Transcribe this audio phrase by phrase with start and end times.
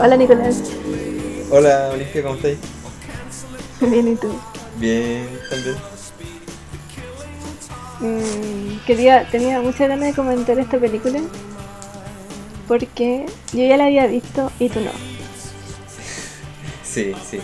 [0.00, 0.62] Hola Nicolás.
[1.50, 2.58] Hola Olimpia, ¿cómo estáis?
[3.80, 4.32] Bien, ¿y tú?
[4.76, 5.76] Bien, también.
[8.00, 11.20] Mm, quería, tenía mucha ganas de comentar esta película
[12.68, 14.92] porque yo ya la había visto y tú no.
[16.84, 17.40] Sí, sí,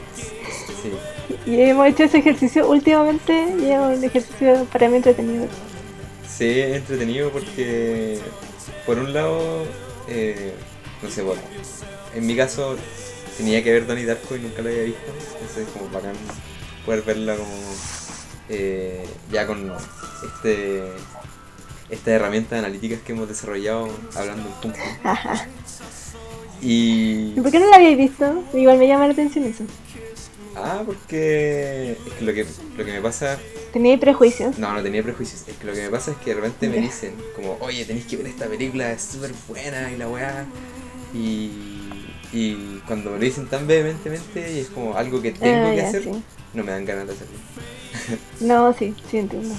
[0.82, 1.50] sí.
[1.50, 5.46] Y hemos hecho ese ejercicio últimamente y es un ejercicio para mí entretenido.
[6.28, 8.18] Sí, es entretenido porque,
[8.86, 9.64] por un lado,
[10.08, 10.52] eh,
[11.02, 11.42] no sé, bueno,
[12.14, 12.76] en mi caso
[13.36, 16.14] tenía que ver Donnie Darko y nunca lo había visto, entonces es como bacán
[16.86, 17.54] poder verla como
[18.48, 19.72] eh, ya con
[20.24, 20.84] este
[21.90, 24.78] estas herramientas analíticas que hemos desarrollado hablando un punto.
[26.62, 27.34] Y...
[27.36, 28.42] ¿Y por qué no la habéis visto?
[28.54, 29.64] Igual me llama la atención eso.
[30.56, 32.46] Ah, porque es que lo que,
[32.78, 33.38] lo que me pasa...
[33.70, 34.58] ¿Tenía prejuicios?
[34.58, 35.46] No, no tenía prejuicios.
[35.46, 38.06] Es que lo que me pasa es que de repente me dicen como, oye, tenéis
[38.06, 40.46] que ver esta película, es súper buena y la weá.
[41.12, 41.83] Y,
[42.34, 45.76] y cuando me lo dicen tan vehementemente y es como algo que tengo Ah, que
[45.76, 46.10] ya, hacer, sí.
[46.54, 47.38] no me dan ganas de hacerlo.
[48.40, 49.54] No, sí, sí entiendo.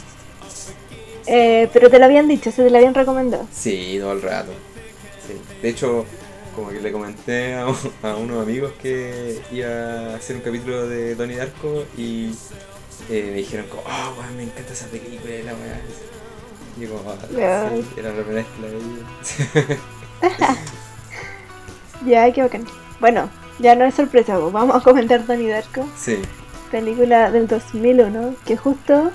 [1.27, 3.47] Eh, pero te lo habían dicho, se te lo habían recomendado.
[3.51, 4.51] Sí, todo el rato.
[5.27, 5.33] Sí.
[5.61, 6.05] De hecho,
[6.55, 9.67] como que le comenté a, un- a unos amigos que iba
[10.13, 12.31] a hacer un capítulo de Donnie Darko y
[13.09, 15.81] eh, me dijeron como, oh, weón, me encanta esa película la weá.
[16.79, 17.17] Y como, ah,
[17.73, 19.79] sí, era la primera vez que la veía.
[22.05, 22.65] Ya, qué bacán.
[22.99, 23.29] Bueno,
[23.59, 25.85] ya no es sorpresa, pues, vamos a comentar Donnie Darko.
[25.97, 26.21] sí,
[26.71, 29.11] película del 2001 que justo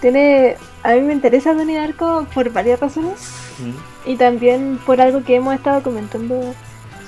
[0.00, 3.18] tiene a mí me interesa Donnie Darko por varias razones.
[3.58, 6.54] Mm, y también por algo que hemos estado comentando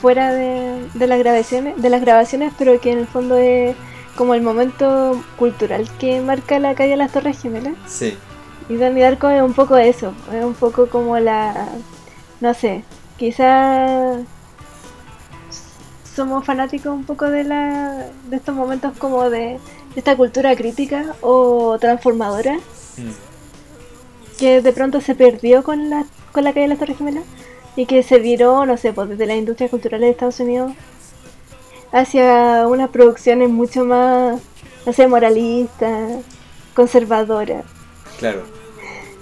[0.01, 3.77] fuera de, de las grabaciones de las grabaciones pero que en el fondo es
[4.17, 7.75] como el momento cultural que marca la calle de las Torres Gemelas.
[7.87, 8.17] Sí,
[8.69, 11.69] y Donnie Darko es un poco eso es un poco como la
[12.41, 12.85] no sé
[13.17, 14.17] quizá
[16.19, 19.61] somos fanáticos un poco de la de estos momentos como de
[19.95, 26.53] esta cultura crítica o transformadora mm, que de pronto se perdió con la con la
[26.53, 27.23] calle de las Torres Gemelas
[27.77, 30.73] y que se viró no sé pues desde las industrias culturales de Estados Unidos
[31.93, 34.41] hacia unas producciones mucho más
[34.87, 36.25] no sé moralistas
[36.75, 37.65] conservadoras
[38.19, 38.43] claro.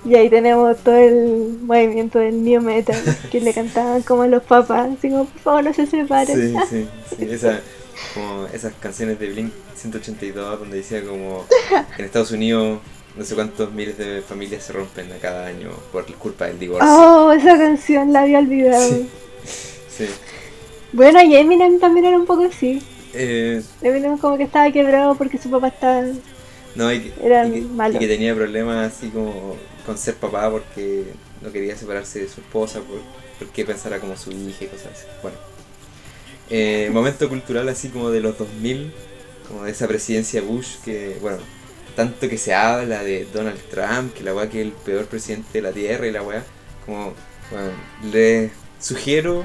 [0.06, 2.96] Y ahí tenemos todo el movimiento del new metal
[3.30, 6.36] que le cantaban como a los papás, así como por favor no se separen.
[6.36, 6.86] Sí, sí,
[7.18, 7.28] sí.
[7.30, 7.60] Esa,
[8.14, 11.44] como esas canciones de Blink 182 donde decía como
[11.98, 12.78] en Estados Unidos
[13.16, 16.86] no sé cuántos miles de familias se rompen a cada año por culpa del divorcio.
[16.88, 18.90] Oh, esa canción la había olvidado.
[18.90, 19.08] Sí.
[19.88, 20.04] Sí.
[20.92, 22.82] Bueno, y Eminem también era un poco así.
[23.14, 26.02] Eh, Eminem como que estaba quebrado porque su papá estaba...
[26.74, 27.96] no, y que, Era y que- malo.
[27.96, 29.56] y que tenía problemas así como
[29.86, 31.04] con ser papá porque
[31.40, 33.00] no quería separarse de su esposa por,
[33.38, 35.06] porque pensara como su hija y cosas así.
[35.22, 35.38] Bueno.
[36.50, 38.92] Eh, momento cultural así como de los 2000,
[39.48, 41.38] como de esa presidencia Bush que, bueno,
[41.96, 45.48] tanto que se habla de Donald Trump, que la weá que es el peor presidente
[45.54, 46.44] de la tierra y la weá,
[46.84, 47.14] como,
[47.50, 47.70] bueno,
[48.12, 49.44] les sugiero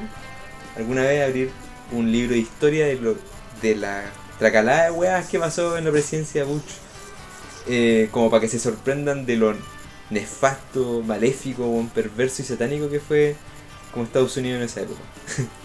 [0.76, 1.50] alguna vez abrir
[1.92, 3.16] un libro de historia de, lo,
[3.62, 4.04] de la
[4.38, 6.62] tracalada de weas que pasó en la presidencia Bush,
[7.68, 9.56] eh, como para que se sorprendan de lo
[10.12, 13.36] nefasto, maléfico, weón, perverso y satánico que fue
[13.92, 15.02] como Estados Unidos en esa época.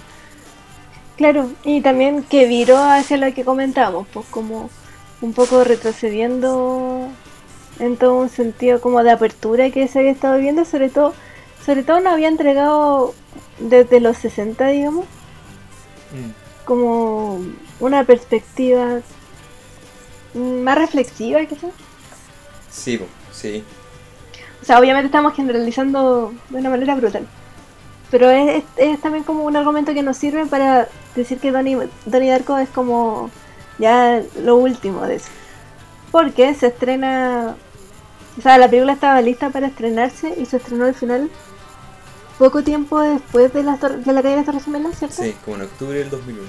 [1.16, 4.68] Claro, y también que viró hacia lo que comentábamos, pues como
[5.22, 7.08] un poco retrocediendo
[7.78, 11.14] en todo un sentido como de apertura que se había estado viendo, sobre todo,
[11.64, 13.14] sobre todo nos había entregado
[13.58, 15.06] desde los 60, digamos,
[16.66, 17.40] como
[17.80, 19.00] una perspectiva
[20.34, 21.72] mm, más reflexiva quizás.
[22.70, 23.00] Sí,
[23.32, 23.64] sí.
[24.66, 27.24] O sea, obviamente estamos generalizando de una manera brutal.
[28.10, 28.64] Pero es, es-
[28.94, 32.68] es también como un argumento que nos sirve para decir que Donnie, Donnie Darko es
[32.70, 33.30] como
[33.78, 35.28] ya lo último de eso.
[36.10, 37.54] Porque se estrena...
[38.36, 41.30] O sea, la película estaba lista para estrenarse y se estrenó al final
[42.36, 45.22] poco tiempo después de, tor- de la caída de las Torres Gemelas, ¿cierto?
[45.22, 46.48] Sí, como en octubre del 2001.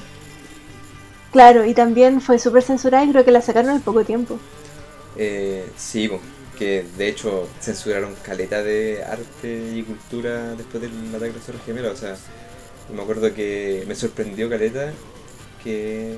[1.32, 4.40] Claro, y también fue súper censurada y creo que la sacaron en poco tiempo.
[5.16, 6.20] Eh, sí, po,
[6.58, 11.62] que de hecho censuraron caleta de arte y cultura después del ataque de las Torres
[11.66, 11.92] Gemelas.
[11.94, 12.18] O sea,
[12.94, 14.92] me acuerdo que me sorprendió caleta
[15.64, 16.18] que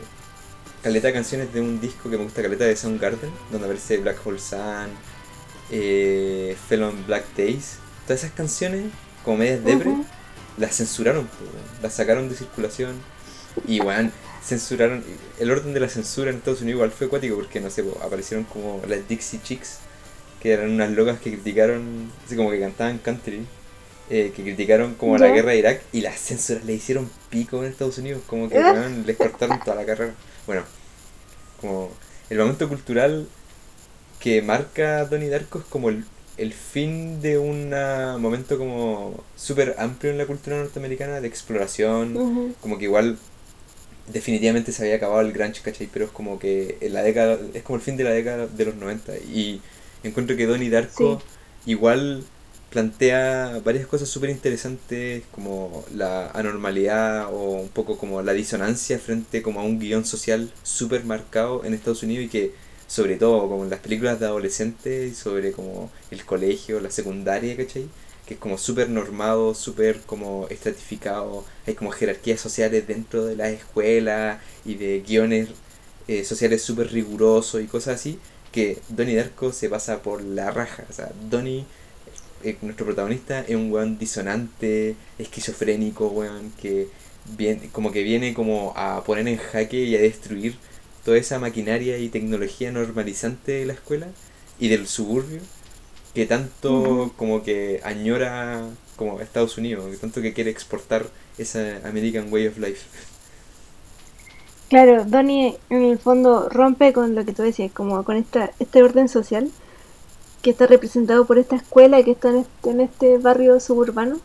[0.83, 4.25] caleta de canciones de un disco que me gusta caleta de Soundgarden, donde aparece Black
[4.25, 4.89] Hole Sun,
[5.71, 7.77] eh, Fell on Black Days.
[8.06, 8.85] Todas esas canciones,
[9.24, 9.94] como medias depre,
[10.57, 11.30] las censuraron,
[11.81, 12.95] las sacaron de circulación.
[13.68, 14.12] Y weón,
[14.44, 15.03] censuraron.
[15.39, 18.45] El orden de la censura en Estados Unidos igual fue acuático porque no sé, aparecieron
[18.45, 19.80] como las Dixie Chicks,
[20.39, 23.50] que eran unas locas que criticaron, así como que cantaban country.
[24.07, 27.71] eh, que criticaron como la guerra de Irak y las censuras le hicieron pico en
[27.71, 28.63] Estados Unidos, como que
[29.06, 30.18] les cortaron toda la carrera.
[30.47, 30.65] Bueno,
[31.57, 32.00] como
[32.30, 33.31] el momento cultural
[34.19, 37.69] que marca Donnie Darko es como el, el fin de un
[38.21, 42.25] momento como súper amplio en la cultura norteamericana de exploración,
[42.59, 43.19] como que igual
[44.06, 45.88] definitivamente se había acabado el grunge, ¿cachai?
[45.88, 48.65] Pero es como que en la década, es como el fin de la década de
[48.65, 49.63] los 90 y
[50.03, 51.21] encuentro que Donnie Darko
[51.65, 52.23] igual
[52.69, 59.41] plantea varias cosas súper interesantes como la anormalidad o un poco como la disonancia frente
[59.41, 62.53] como a un guion social súper marcado en Estados Unidos y que
[62.87, 67.55] sobre todo como en las películas de adolescentes y sobre como el colegio, la secundaria,
[67.55, 67.87] ¿cachai?
[68.25, 73.49] Que es como súper normado, súper como estratificado, hay como jerarquías sociales dentro de las
[73.49, 75.49] escuelas y de guiones
[76.07, 78.19] eh, sociales súper rigurosos y cosas así,
[78.51, 81.65] que Donnie Darko se pasa por la raja, o sea, Donnie
[82.43, 86.87] eh, nuestro protagonista es un weón disonante, esquizofrénico, weón, que
[87.37, 90.55] viene, como que viene como a poner en jaque y a destruir
[91.03, 94.07] toda esa maquinaria y tecnología normalizante de la escuela
[94.59, 95.41] y del suburbio
[96.13, 101.07] que tanto como que añora como Estados Unidos, que tanto que quiere exportar
[101.37, 102.85] esa American Way of Life.
[104.69, 108.83] Claro, Donnie en el fondo rompe con lo que tú decías, como con esta, este
[108.83, 109.50] orden social
[110.44, 114.18] que está representado por esta escuela que está en este, en este barrio suburbano,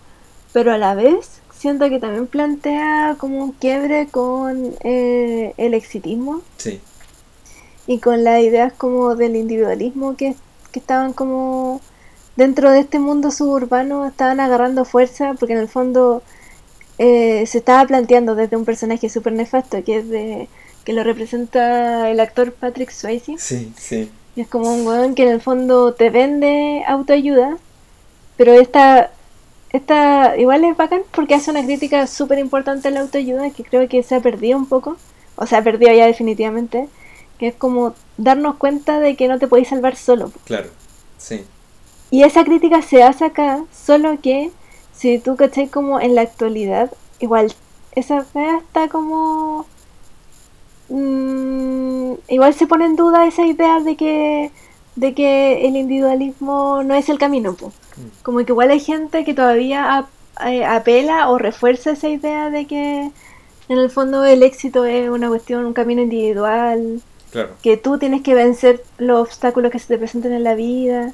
[0.52, 6.42] pero a la vez siento que también plantea como un quiebre con eh, el exitismo.
[6.58, 6.78] Sí.
[7.86, 10.36] Y con las ideas como del individualismo que,
[10.72, 11.80] que estaban como
[12.36, 16.22] dentro de este mundo suburbano, estaban agarrando fuerza, porque en el fondo
[16.98, 20.48] eh, se estaba planteando desde un personaje súper nefasto, que es de
[20.84, 23.36] que lo representa el actor Patrick Swayze.
[23.38, 24.10] Sí, sí.
[24.36, 27.56] Y es como un weón que en el fondo te vende autoayuda,
[28.36, 29.10] pero esta,
[29.70, 33.88] esta igual es bacán porque hace una crítica súper importante a la autoayuda que creo
[33.88, 34.96] que se ha perdido un poco,
[35.36, 36.88] o se ha perdido ya definitivamente,
[37.38, 40.32] que es como darnos cuenta de que no te podéis salvar solo.
[40.44, 40.68] Claro,
[41.18, 41.44] sí.
[42.10, 44.50] Y esa crítica se hace acá, solo que
[44.96, 47.54] si tú caché como en la actualidad, igual
[47.92, 49.66] esa fea está como
[50.88, 54.50] Mm, igual se pone en duda esa idea de que
[54.96, 57.52] de que el individualismo no es el camino.
[57.52, 58.22] Mm.
[58.22, 60.06] Como que igual hay gente que todavía
[60.36, 63.10] apela o refuerza esa idea de que
[63.68, 67.02] en el fondo el éxito es una cuestión, un camino individual,
[67.62, 71.12] que tú tienes que vencer los obstáculos que se te presenten en la vida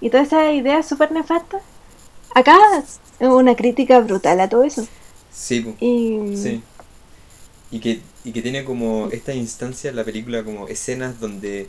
[0.00, 1.60] y toda esa idea súper nefasta.
[2.34, 2.58] Acá
[3.20, 4.86] una crítica brutal a todo eso.
[5.32, 6.62] Sí, y, sí.
[7.70, 11.68] Y que y que tiene como esta instancia en la película como escenas donde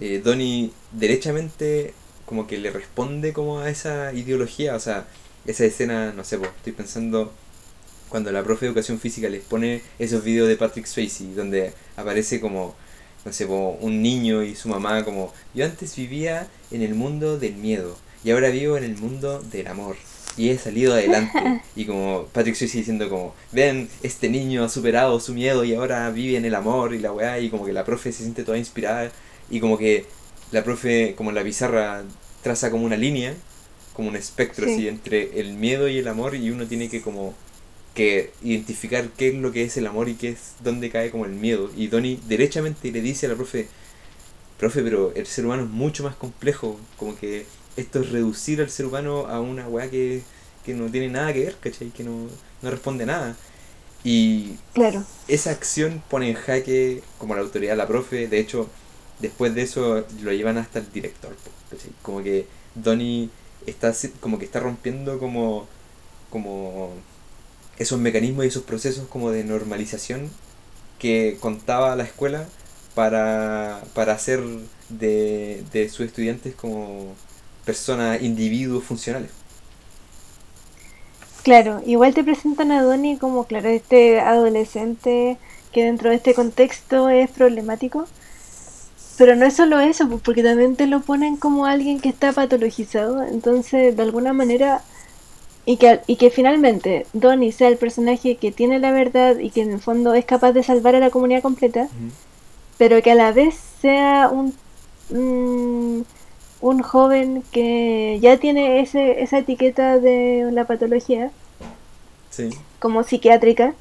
[0.00, 1.94] eh, Donnie derechamente
[2.26, 5.06] como que le responde como a esa ideología, o sea,
[5.46, 7.32] esa escena, no sé, estoy pensando
[8.08, 12.40] cuando la profe de educación física les pone esos videos de Patrick Swayze donde aparece
[12.40, 12.74] como
[13.24, 17.54] no sé, un niño y su mamá como yo antes vivía en el mundo del
[17.54, 19.96] miedo y ahora vivo en el mundo del amor
[20.36, 21.62] y he salido adelante.
[21.76, 26.10] y como Patrick Swayze diciendo como, ven, este niño ha superado su miedo y ahora
[26.10, 28.58] vive en el amor y la weá, y como que la profe se siente toda
[28.58, 29.10] inspirada
[29.50, 30.06] y como que
[30.50, 32.04] la profe, como la pizarra,
[32.42, 33.34] traza como una línea,
[33.94, 37.34] como un espectro así entre el miedo y el amor y uno tiene que como
[37.94, 41.26] que identificar qué es lo que es el amor y qué es dónde cae como
[41.26, 41.70] el miedo.
[41.76, 43.68] Y Donnie derechamente le dice a la profe,
[44.58, 47.46] profe, pero el ser humano es mucho más complejo, como que
[47.76, 50.22] esto es reducir al ser humano a una weá que,
[50.66, 51.90] no tiene nada que ver, ¿cachai?
[51.90, 52.28] Que no,
[52.62, 53.36] responde a nada.
[54.02, 55.04] Y claro.
[55.28, 58.28] esa acción pone en jaque como la autoridad la profe.
[58.28, 58.68] De hecho,
[59.20, 61.34] después de eso lo llevan hasta el director.
[61.70, 61.90] ¿cachai?
[62.02, 63.30] Como que Donnie
[63.66, 65.66] está como que está rompiendo como,
[66.30, 66.92] como
[67.78, 70.30] esos mecanismos y esos procesos como de normalización
[70.98, 72.46] que contaba la escuela
[72.94, 74.42] para, para hacer
[74.88, 77.14] de, de sus estudiantes como
[77.64, 79.30] personas, individuos funcionales.
[81.42, 85.36] Claro, igual te presentan a Donnie como, claro, este adolescente
[85.72, 88.06] que dentro de este contexto es problemático.
[89.18, 92.32] Pero no es solo eso, pues, porque también te lo ponen como alguien que está
[92.32, 93.22] patologizado.
[93.22, 94.82] Entonces, de alguna manera,
[95.66, 99.62] y que, y que finalmente Donnie sea el personaje que tiene la verdad y que
[99.62, 101.88] en el fondo es capaz de salvar a la comunidad completa,
[102.78, 104.54] pero que a la vez sea un,
[105.10, 106.06] un
[106.82, 111.30] joven que ya tiene ese, esa etiqueta de la patología
[112.78, 113.74] como psiquiátrica,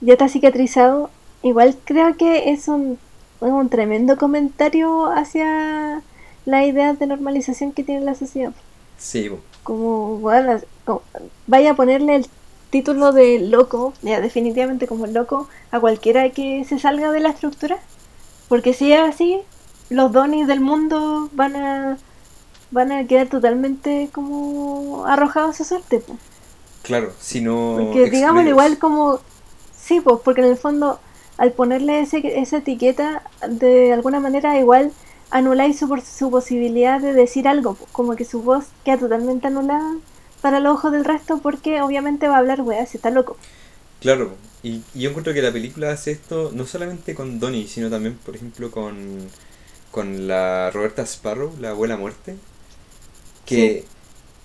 [0.00, 1.10] ya está cicatrizado,
[1.42, 2.98] igual creo que es un,
[3.40, 6.02] un tremendo comentario hacia
[6.44, 8.52] la idea de normalización que tiene la sociedad.
[8.98, 9.30] Sí.
[9.62, 10.60] Como, bueno,
[11.46, 12.26] vaya a ponerle el
[12.70, 17.78] título de loco, ya definitivamente como loco, a cualquiera que se salga de la estructura.
[18.48, 19.40] Porque si es así,
[19.90, 21.98] los donis del mundo van a
[22.70, 26.00] van a quedar totalmente como arrojados a suerte.
[26.00, 26.18] Pues.
[26.82, 27.76] Claro, si no...
[27.78, 29.20] Porque digamos igual como...
[29.76, 31.00] Sí, pues porque en el fondo
[31.38, 34.92] al ponerle ese, esa etiqueta de alguna manera igual
[35.30, 39.96] anuláis su, su posibilidad de decir algo, como que su voz queda totalmente anulada
[40.42, 43.36] para los ojos del resto porque obviamente va a hablar weá si está loco.
[44.00, 48.18] Claro, y, yo encuentro que la película hace esto no solamente con Donnie, sino también,
[48.24, 49.28] por ejemplo, con,
[49.90, 52.36] con la Roberta Sparrow, la abuela muerte,
[53.48, 53.84] que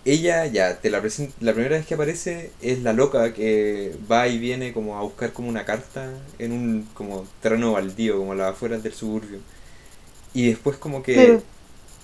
[0.06, 1.02] ella ya, te la,
[1.40, 5.34] la primera vez que aparece es la loca que va y viene como a buscar
[5.34, 9.40] como una carta en un como terreno baldío, como a las afueras del suburbio.
[10.34, 11.40] Y después como que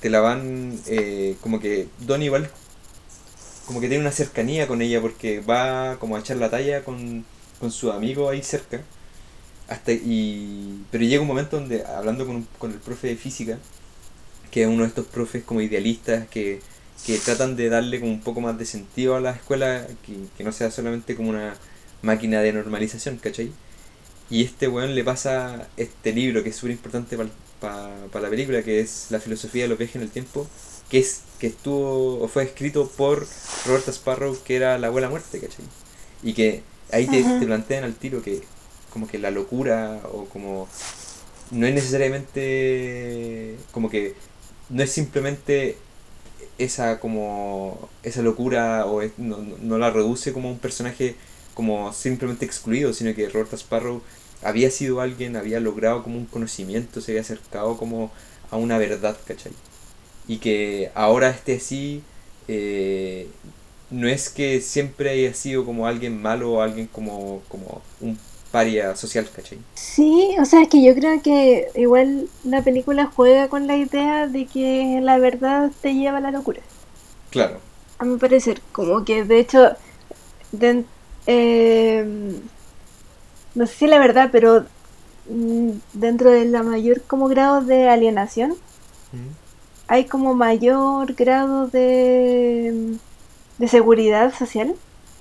[0.01, 2.49] te la van, eh, como que Donnie igual
[3.65, 7.25] como que tiene una cercanía con ella porque va como a echar la talla con,
[7.69, 8.81] su amigo ahí cerca.
[9.67, 13.59] Hasta y, pero llega un momento donde, hablando con, con el profe de física,
[14.51, 16.61] que es uno de estos profes como idealistas que,
[17.17, 19.87] tratan de darle como un poco más de sentido a la escuela,
[20.37, 21.55] que, no sea solamente como una
[22.01, 23.51] máquina de normalización, ¿cachai?
[24.29, 27.17] Y este weón le pasa este libro que es súper importante
[27.59, 30.47] para la película, que es La filosofía de los viajes en el tiempo,
[30.89, 33.25] que es que estuvo o fue escrito por
[33.65, 35.65] Roberta Sparrow, que era la abuela muerte, ¿cachai?
[36.21, 38.41] Y que ahí te, te, plantean al tiro que
[38.91, 40.67] como que la locura o como
[41.51, 44.15] no es necesariamente como que
[44.69, 45.77] no es simplemente
[46.59, 51.15] esa como esa locura o no, no, la reduce como un personaje
[51.53, 54.01] como simplemente excluido, sino que Roberta Sparrow
[54.43, 58.11] había sido alguien, había logrado como un conocimiento, se había acercado como
[58.51, 59.53] a una verdad, ¿cachai?
[60.29, 62.03] y que ahora esté así,
[62.47, 63.27] eh,
[63.89, 68.17] no es que siempre haya sido como alguien malo o alguien como, como un
[68.51, 69.59] paria social, ¿cachai?
[69.75, 74.27] Sí, o sea, es que yo creo que igual la película juega con la idea
[74.27, 76.61] de que la verdad te lleva a la locura.
[77.29, 77.59] Claro.
[77.99, 79.75] A mi parecer, como que de hecho,
[81.27, 82.39] eh,
[83.55, 84.65] no sé si la verdad, pero
[85.29, 88.55] mm, dentro de la mayor como grado de alienación,
[89.87, 92.95] hay como mayor grado de,
[93.57, 94.75] de seguridad social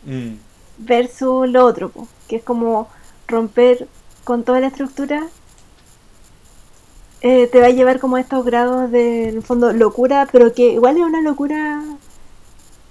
[0.04, 0.34] mm.
[0.78, 1.90] versus lo otro,
[2.28, 2.88] que es como
[3.28, 3.86] romper
[4.24, 5.26] con toda la estructura.
[7.20, 10.52] Eh, te va a llevar como a estos grados de, en el fondo, locura, pero
[10.52, 11.82] que igual es una locura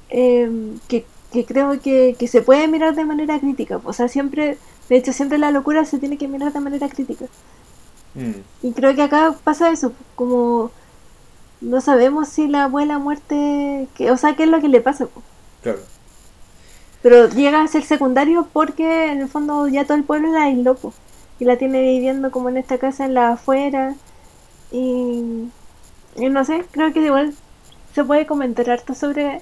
[0.09, 1.05] em, que,
[1.45, 3.79] creo que, se puede mirar de manera crítica.
[3.83, 4.57] O sea, siempre,
[4.89, 7.25] de hecho, siempre la locura se tiene que mirar de manera crítica.
[8.15, 8.67] Mm.
[8.67, 10.71] Y creo que acá pasa eso, como
[11.61, 15.07] no sabemos si la abuela muerte, que, o sea, qué es lo que le pasa.
[15.61, 15.79] Claro.
[17.07, 20.93] Pero llega a ser secundario porque en el fondo ya todo el pueblo la loco
[21.39, 23.95] y la tiene viviendo como en esta casa en la afuera
[24.73, 25.47] y,
[26.17, 27.33] y no sé, creo que igual
[27.95, 29.39] se puede comentar harto sobre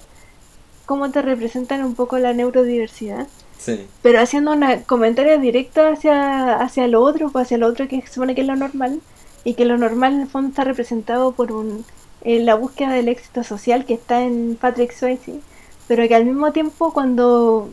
[0.85, 3.25] cómo te representan un poco la neurodiversidad.
[3.57, 3.87] Sí.
[4.03, 8.13] Pero haciendo un comentario directo hacia, hacia lo otro, pues hacia lo otro que se
[8.13, 9.01] supone que es lo normal,
[9.43, 11.83] y que lo normal en el fondo está representado por un
[12.21, 15.39] en la búsqueda del éxito social que está en Patrick Swayze,
[15.87, 17.69] pero que al mismo tiempo cuando,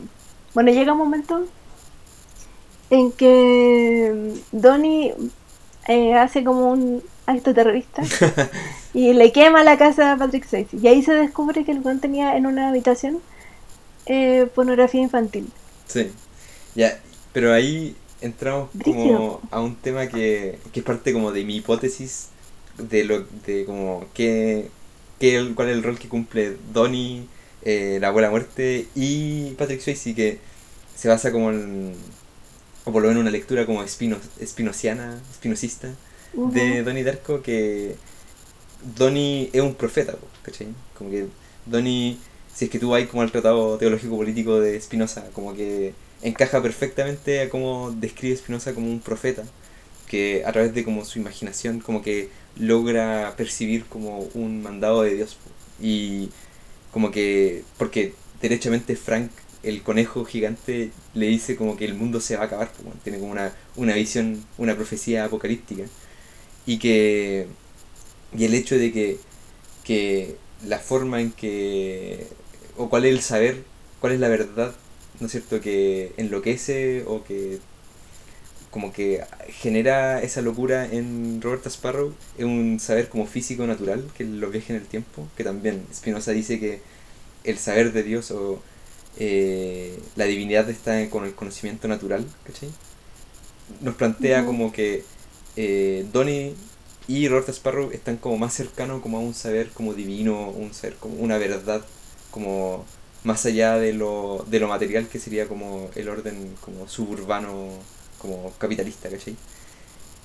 [0.53, 1.45] bueno, llega un momento
[2.89, 5.13] en que Donnie
[5.87, 8.03] eh, hace como un acto terrorista
[8.93, 10.77] y le quema la casa a Patrick Swayze.
[10.77, 13.19] Y ahí se descubre que el Juan tenía en una habitación
[14.05, 15.49] eh, pornografía infantil.
[15.87, 16.11] Sí,
[16.75, 16.99] ya,
[17.31, 22.29] pero ahí entramos como a un tema que, que es parte como de mi hipótesis
[22.77, 24.69] de lo de como qué,
[25.55, 27.27] cuál es el rol que cumple Donnie,
[27.65, 30.39] eh, la abuela muerte y Patrick Swayze que
[30.95, 31.93] se basa como en
[32.85, 35.89] o por lo menos una lectura como espino, espinociana, espinosista
[36.33, 37.95] de Donnie Darko que
[38.97, 40.67] Donnie es un profeta, ¿cachai?
[40.97, 41.27] Como que
[41.65, 42.17] Donnie,
[42.53, 46.61] si es que tú vas como al tratado teológico político de Spinoza, como que encaja
[46.61, 49.43] perfectamente a cómo describe Spinoza como un profeta,
[50.07, 55.15] que a través de como su imaginación como que logra percibir como un mandado de
[55.15, 55.37] Dios.
[55.81, 56.29] Y
[56.93, 59.31] como que, porque derechamente Frank,
[59.63, 62.71] el conejo gigante, le dice como que el mundo se va a acabar,
[63.03, 65.85] tiene como una, una visión, una profecía apocalíptica.
[66.65, 67.47] Y que,
[68.37, 69.17] y el hecho de que,
[69.83, 72.27] que la forma en que,
[72.77, 73.63] o cuál es el saber,
[73.99, 74.75] cuál es la verdad,
[75.19, 77.59] ¿no es cierto?, que enloquece o que
[78.73, 84.23] como que genera esa locura en Roberta Sparrow es un saber como físico natural que
[84.23, 86.81] lo viaje en el tiempo, que también Spinoza dice que
[87.43, 88.63] el saber de Dios o
[89.17, 92.69] eh, la divinidad está con el conocimiento natural, ¿cachai?
[93.81, 95.03] Nos plantea como que
[95.55, 96.55] eh, Donnie
[97.07, 100.95] y Robert Sparrow están como más cercanos como a un saber como divino, un saber
[100.95, 101.85] como una verdad
[102.31, 102.85] como
[103.23, 107.69] más allá de lo, de lo material que sería como el orden como suburbano,
[108.23, 109.39] como capitalista, ¿cachai?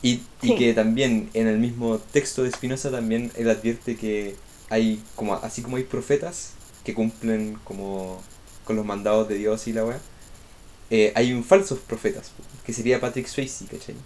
[0.03, 0.57] Y, y Sí.
[0.57, 5.63] que también en el mismo texto de Spinoza también él advierte que hay como así
[5.63, 8.31] como hay profetas que cumplen como
[8.65, 10.07] con los mandados de Dios y la weá,
[10.91, 14.05] eh, hay un falsos profetas, que sería Patrick Swayze, ¿cachai?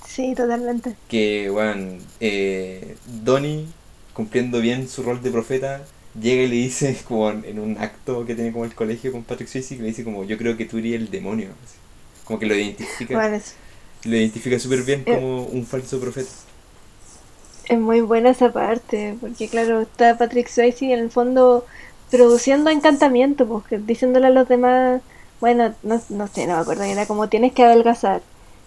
[0.00, 0.98] Sí, totalmente.
[1.08, 3.74] Que, bueno, eh, Donnie,
[4.12, 8.24] cumpliendo bien su rol de profeta, llega y le dice, como en, en un acto
[8.26, 10.66] que tiene como el colegio con Patrick Swayze, que le dice como, yo creo que
[10.66, 11.58] tú eres el demonio.
[11.62, 11.81] así.
[12.32, 13.54] Como que lo identifica, Bueno, es,
[14.04, 15.14] lo identifica súper bien Eh.
[15.14, 16.30] como un falso profeta.
[17.68, 21.64] es muy buena esa parte, porque claro, está Patrick Swayze en el fondo
[22.10, 25.02] produciendo encantamiento, porque diciéndole a los demás,
[25.40, 28.22] bueno, no, no sé, no me acuerdo, era como tienes que adelgazar.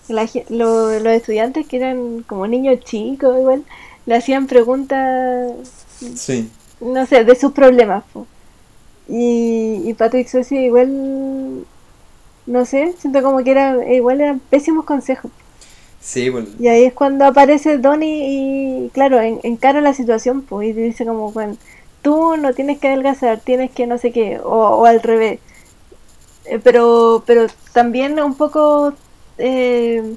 [0.07, 3.63] La lo- los estudiantes que eran como niños chicos igual,
[4.05, 5.51] le hacían preguntas
[6.15, 8.03] Sí, no sé, de sus problemas.
[8.13, 8.27] po.
[9.07, 11.65] Y, y Patrick Swayze igual,
[12.45, 15.31] no sé, siento como que era, igual eran pésimos consejos.
[15.99, 20.69] sí, pues, Y ahí es cuando aparece Donnie y, claro, en, encara la situación, pues,
[20.69, 21.57] y dice como, bueno,
[22.01, 25.39] tú no tienes que adelgazar, tienes que no sé qué, o, o al revés.
[26.45, 28.93] Eh, pero, pero también un poco
[29.37, 30.15] eh,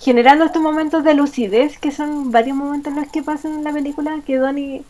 [0.00, 3.72] generando estos momentos de lucidez, que son varios momentos en los que pasan en la
[3.72, 4.84] película, que Donnie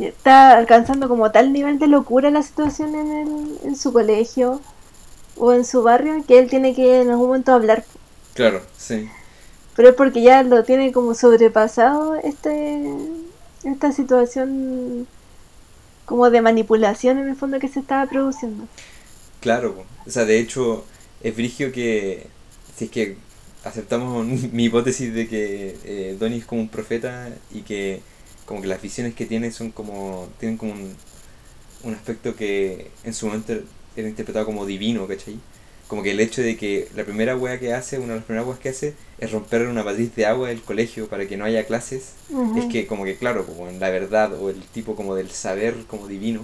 [0.00, 4.60] está alcanzando como tal nivel de locura la situación en, el, en su colegio
[5.36, 7.84] o en su barrio, que él tiene que en algún momento hablar.
[8.34, 9.08] claro, sí.
[9.76, 12.80] Pero es porque ya lo tiene como sobrepasado este
[13.64, 15.06] esta situación
[16.04, 18.68] como de manipulación en el fondo que se estaba produciendo.
[19.40, 20.84] Claro, o sea, de hecho,
[21.22, 22.28] es brigio que
[22.76, 23.16] si es que
[23.64, 28.02] aceptamos mi hipótesis de que eh, Donnie es como un profeta y que
[28.46, 30.94] como que las visiones que tiene son como tienen como un,
[31.84, 33.54] un aspecto que en su momento
[33.96, 35.36] era interpretado como divino, ¿cachai?
[35.88, 38.46] Como que el hecho de que la primera wea que hace, una de las primeras
[38.48, 41.66] weas que hace, es romper una matriz de agua del colegio para que no haya
[41.66, 42.12] clases,
[42.54, 45.74] es que como que claro, como en la verdad o el tipo como del saber
[45.86, 46.42] como divino,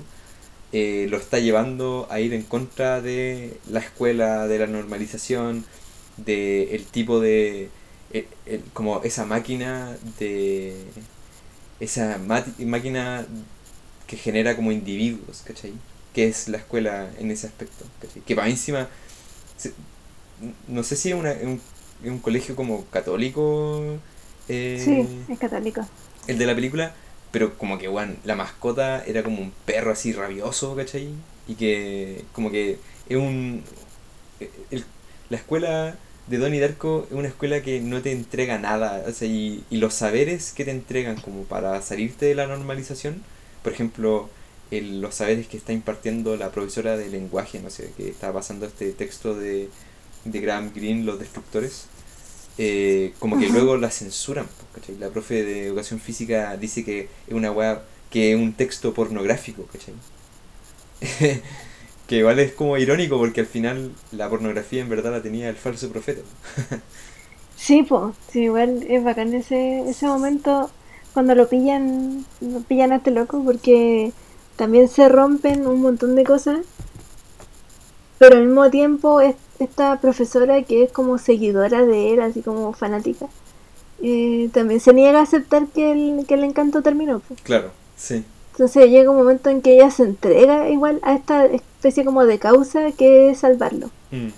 [0.72, 5.64] eh, lo está llevando a ir en contra de la escuela, de la normalización,
[6.16, 7.70] de el tipo de
[8.12, 10.74] el- el- como esa máquina de
[11.80, 12.18] esa
[12.58, 13.26] máquina
[14.06, 15.72] que genera como individuos, ¿cachai?
[16.12, 18.23] Que es la escuela en ese aspecto, ¿cachai?
[18.23, 18.88] Que para encima
[20.68, 21.61] no sé si es, una- es un,
[22.03, 24.01] es un colegio como católico
[24.49, 25.87] eh, Sí, es católico.
[26.27, 26.94] el de la película,
[27.31, 31.11] pero como que, weón, la mascota era como un perro así rabioso, ¿cachai?
[31.46, 33.64] Y que, como que es un.
[34.70, 34.85] el-
[35.29, 35.96] la escuela
[36.27, 39.79] de Donnie Darko es una escuela que no te entrega nada, o sea, y, y
[39.79, 43.23] los saberes que te entregan como para salirte de la normalización,
[43.62, 44.31] por ejemplo,
[44.70, 48.66] el- los saberes que está impartiendo la profesora de lenguaje, no sé, que está pasando
[48.66, 49.72] este texto de,
[50.24, 51.90] de Graham Greene, Los Destructores,
[52.59, 54.96] eh, como que luego la censuran, ¿cachai?
[54.98, 59.66] La profe de educación física dice que es una weá, que es un texto pornográfico,
[59.68, 60.02] ¿cachai?
[62.06, 65.56] que igual es como irónico porque al final la pornografía en verdad la tenía el
[65.56, 66.22] falso profeta.
[67.54, 70.72] Sí, pues, sí, igual es bacán ese, ese momento
[71.12, 74.14] cuando lo pillan, lo pillan a este loco porque
[74.61, 76.59] también se rompen un montón de cosas,
[78.18, 82.75] pero al mismo tiempo es- esta profesora que es como seguidora de él, así como
[82.75, 83.27] fanática,
[84.03, 87.20] eh, también se niega a aceptar que el, que el encanto terminó.
[87.20, 87.40] pues.
[87.40, 88.23] Claro, sí.
[88.53, 92.38] Entonces llega un momento en que ella se entrega igual a esta especie como de
[92.38, 93.87] causa que es salvarlo.
[94.11, 94.29] Mm,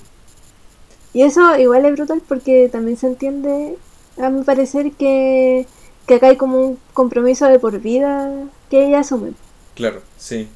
[1.14, 3.76] Y eso igual es brutal porque también se entiende,
[4.20, 5.66] a mi parecer, que,
[6.06, 8.30] que acá hay como un compromiso de por vida
[8.70, 9.32] que ella asume.
[9.74, 10.48] Claro, sí.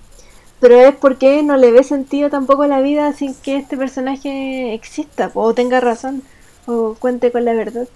[0.60, 4.74] Pero es porque no le ve sentido tampoco a la vida sin que este personaje
[4.74, 6.22] exista, o tenga razón,
[6.66, 7.88] o cuente con la verdad.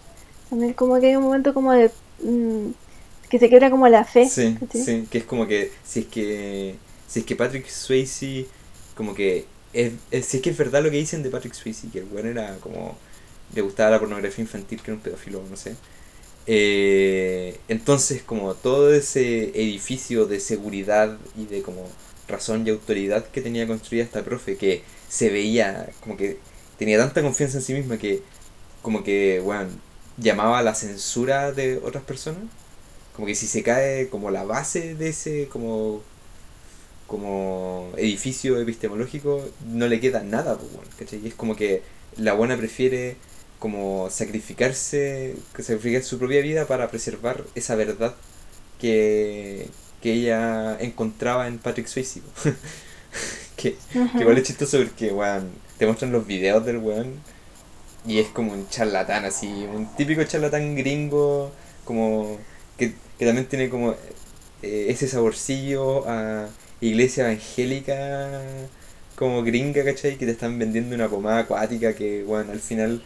[0.50, 1.90] También como que hay un momento como de...
[2.22, 2.70] mm,
[3.30, 4.34] que se quiebra como la fe.
[4.34, 8.46] Sí, sí, que es como que si es que si es que Patrick Swayze
[8.94, 11.88] como que es, es- si es que es verdad lo que dicen de Patrick Swayze,
[11.90, 12.98] que el bueno era como
[13.54, 15.76] le gustaba la pornografía infantil, que era un pedófilo, no sé.
[16.52, 21.86] Eh, entonces como todo ese edificio de seguridad y de como
[22.26, 26.38] razón y autoridad que tenía construida esta profe, que se veía como que
[26.76, 28.22] tenía tanta confianza en sí misma que
[28.82, 29.70] como que, bueno,
[30.16, 32.42] llamaba a la censura de otras personas
[33.14, 36.02] como que si se cae como la base de ese como
[37.06, 41.20] como edificio epistemológico no le queda nada, pues, bueno, ¿cachai?
[41.24, 41.82] Y es como que
[42.16, 43.16] la buena prefiere
[43.60, 48.16] como sacrificarse, que sacrificar su propia vida para preservar esa verdad
[48.80, 49.68] que,
[50.02, 52.22] que ella encontraba en Patrick Swayze.
[53.56, 57.20] que, que igual es chistoso porque, weón, te muestran los videos del weón
[58.06, 61.52] y es como un charlatán así, un típico charlatán gringo,
[61.84, 62.38] como
[62.78, 63.94] que, que también tiene como
[64.62, 66.48] eh, ese saborcillo a
[66.80, 68.40] iglesia evangélica
[69.16, 70.16] como gringa, ¿cachai?
[70.16, 73.02] Que te están vendiendo una pomada acuática que, bueno, al final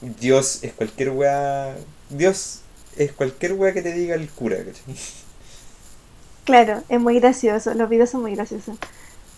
[0.00, 1.76] Dios es cualquier weá.
[2.08, 2.60] Dios
[2.96, 4.96] es cualquier weá que te diga el cura, ¿cachai?
[6.44, 8.76] Claro, es muy gracioso, los videos son muy graciosos.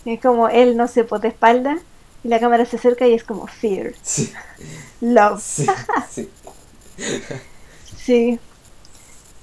[0.04, 1.78] Es como él, no se de espalda
[2.24, 3.92] y la cámara se acerca y es como fear.
[4.02, 4.32] Sí.
[5.00, 5.42] Love.
[5.42, 5.66] Sí,
[6.10, 6.30] sí.
[7.96, 8.38] Sí.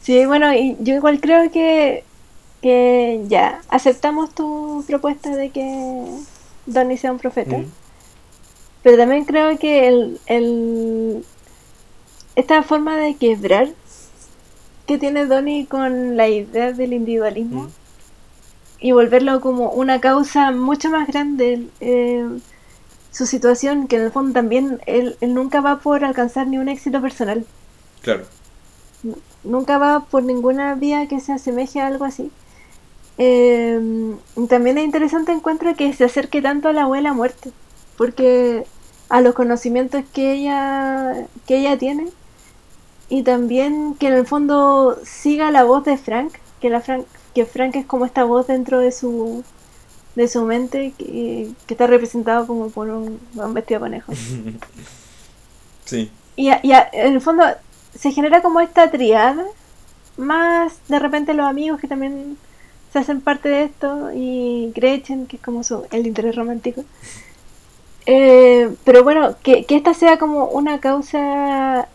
[0.02, 2.04] Sí, bueno, y yo igual creo que,
[2.62, 6.08] que ya, aceptamos tu propuesta de que
[6.66, 7.58] Donnie sea un profeta.
[7.58, 7.72] Mm.
[8.84, 11.26] Pero también creo que el, el,
[12.36, 13.70] esta forma de quebrar
[14.88, 17.70] que tiene Donnie con la idea del individualismo Mm.
[18.82, 22.26] y volverlo como una causa mucho más grande, eh,
[23.12, 26.70] su situación, que en el fondo también él, él nunca va por alcanzar ni un
[26.70, 27.46] éxito personal,
[28.02, 28.24] Claro.
[29.44, 32.32] nunca va por ninguna vía que se asemeje a algo así.
[33.18, 33.80] Eh,
[34.48, 37.52] también es interesante encuentro que se acerque tanto a la abuela muerte,
[38.00, 38.64] porque
[39.10, 42.08] a los conocimientos que ella, que ella tiene,
[43.10, 46.32] y también que en el fondo siga la voz de Frank,
[46.62, 49.44] que la Frank, que Frank es como esta voz dentro de su
[50.16, 54.14] de su mente que, que está representado como por un, un vestido de conejo.
[55.86, 56.10] Sí.
[56.36, 57.44] Y, a- y a- en el fondo
[57.98, 59.44] se genera como esta triada,
[60.18, 62.38] más de repente los amigos que también
[62.94, 66.84] se hacen parte de esto, y Gretchen, que es como su, el interés romántico.
[68.12, 71.88] Eh, pero bueno, que, que esta sea como una causa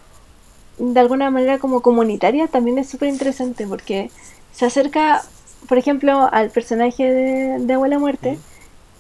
[0.79, 4.13] de alguna manera como comunitaria también es súper interesante porque
[4.53, 5.23] se acerca,
[5.69, 8.39] por ejemplo, al personaje de, de Abuela Muerte,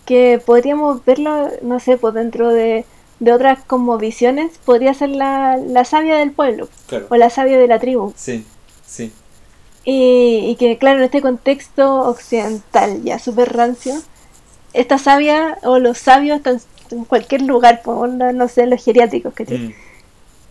[0.07, 2.85] que podríamos verlo, no sé, pues dentro de,
[3.21, 7.07] de otras como visiones, podría ser la, la sabia del pueblo Claro.
[7.11, 8.13] o la sabia de la tribu.
[8.17, 8.45] Sí,
[8.85, 9.13] sí.
[9.85, 13.95] Y, y que, claro, en este contexto occidental ya súper rancio,
[14.73, 19.45] esta sabia o los sabios están en cualquier lugar, pues, no sé, los geriátricos que
[19.47, 19.75] tienen, Mm.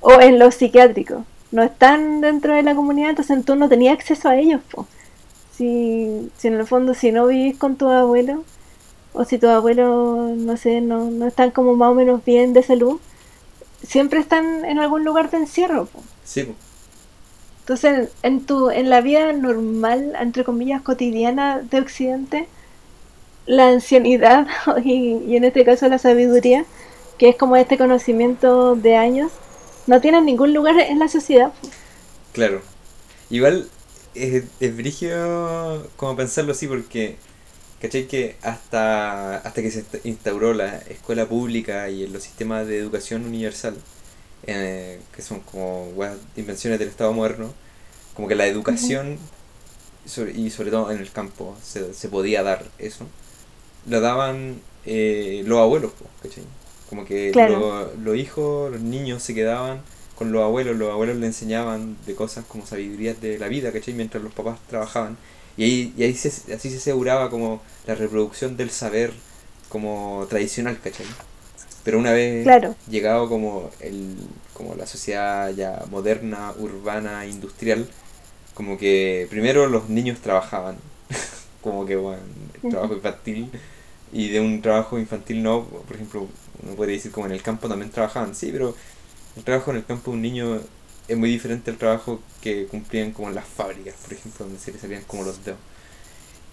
[0.01, 1.23] o en los psiquiátricos.
[1.51, 4.61] No están dentro de la comunidad, entonces tú no tenías acceso a ellos.
[4.71, 4.87] po.
[5.55, 8.43] Si, si en el fondo, si no vivís con tu abuelo,
[9.13, 12.63] o si tus abuelos, no sé, no, no están como más o menos bien de
[12.63, 12.99] salud,
[13.83, 15.87] siempre están en algún lugar de encierro.
[16.23, 16.53] Sí, po.
[17.59, 22.47] Entonces, en tu en la vida normal, entre comillas, cotidiana de Occidente,
[23.45, 24.47] la ancianidad
[24.83, 26.65] y, y en este caso la sabiduría,
[27.17, 29.31] que es como este conocimiento de años,
[29.87, 31.53] no tienen ningún lugar en la sociedad.
[32.31, 32.61] Claro.
[33.29, 33.71] Igual
[34.13, 37.19] es, es brígido como pensarlo así porque,
[37.79, 38.07] ¿cachai?
[38.07, 43.25] Que hasta, hasta que se insta- instauró la escuela pública y los sistemas de educación
[43.25, 43.85] universal,
[44.43, 45.93] eh, que son como
[46.35, 47.55] invenciones del Estado moderno,
[48.13, 49.19] como que la educación,
[50.05, 53.07] sobre- y sobre todo en el campo, se, se podía dar eso,
[53.87, 55.91] lo daban eh, los abuelos,
[56.21, 56.43] ¿cachai?
[56.89, 57.91] Como que Claro.
[58.03, 59.81] los hijos, los niños se quedaban
[60.15, 63.93] con los abuelos, los abuelos le enseñaban de cosas como sabidurías de la vida, ¿cachai?
[63.93, 65.17] Mientras los papás trabajaban.
[65.57, 69.11] Y ahí, y ahí se, así se aseguraba como la reproducción del saber
[69.69, 71.05] como tradicional, ¿cachai?
[71.83, 72.75] Pero una vez Claro.
[72.89, 74.15] llegado como el
[74.53, 77.87] como la sociedad ya moderna, urbana, industrial,
[78.53, 80.77] como que primero los niños trabajaban,
[81.61, 82.21] como que bueno,
[82.63, 83.49] el trabajo infantil
[84.13, 86.29] y de un trabajo infantil no, por ejemplo,
[86.63, 88.75] uno podría decir como en el campo también trabajaban, sí, pero
[89.35, 90.61] el trabajo en el campo de un niño
[91.07, 94.71] es muy diferente al trabajo que cumplían como en las fábricas, por ejemplo, donde se
[94.73, 95.59] les salían como los dedos.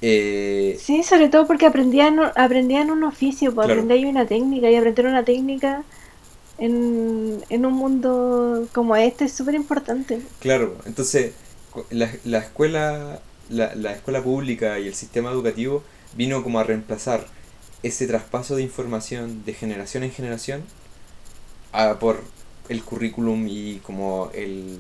[0.03, 3.66] Eh, Sí, sobre todo porque aprendían, aprendían un oficio, pues Claro.
[3.66, 5.87] aprendían una técnica y aprender una técnica
[6.59, 10.31] en, en un mundo como este es súper importante.
[10.38, 11.35] Claro, entonces
[11.90, 17.27] la, la escuela la, la escuela pública y el sistema educativo vino como a reemplazar
[17.83, 20.62] ese traspaso de información de generación en generación
[21.73, 22.23] a- por
[22.69, 24.79] el currículum y como el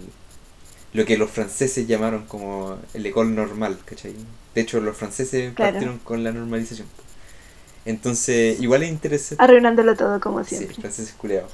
[0.92, 4.12] lo que los franceses llamaron como el école normal, ¿cachai?
[4.56, 5.72] De hecho, los franceses Claro.
[5.72, 6.88] partieron con la normalización.
[7.84, 9.42] Entonces, igual es interesante.
[9.42, 10.74] Arruinándolo todo como Sí, siempre.
[10.74, 11.52] franceses culeados.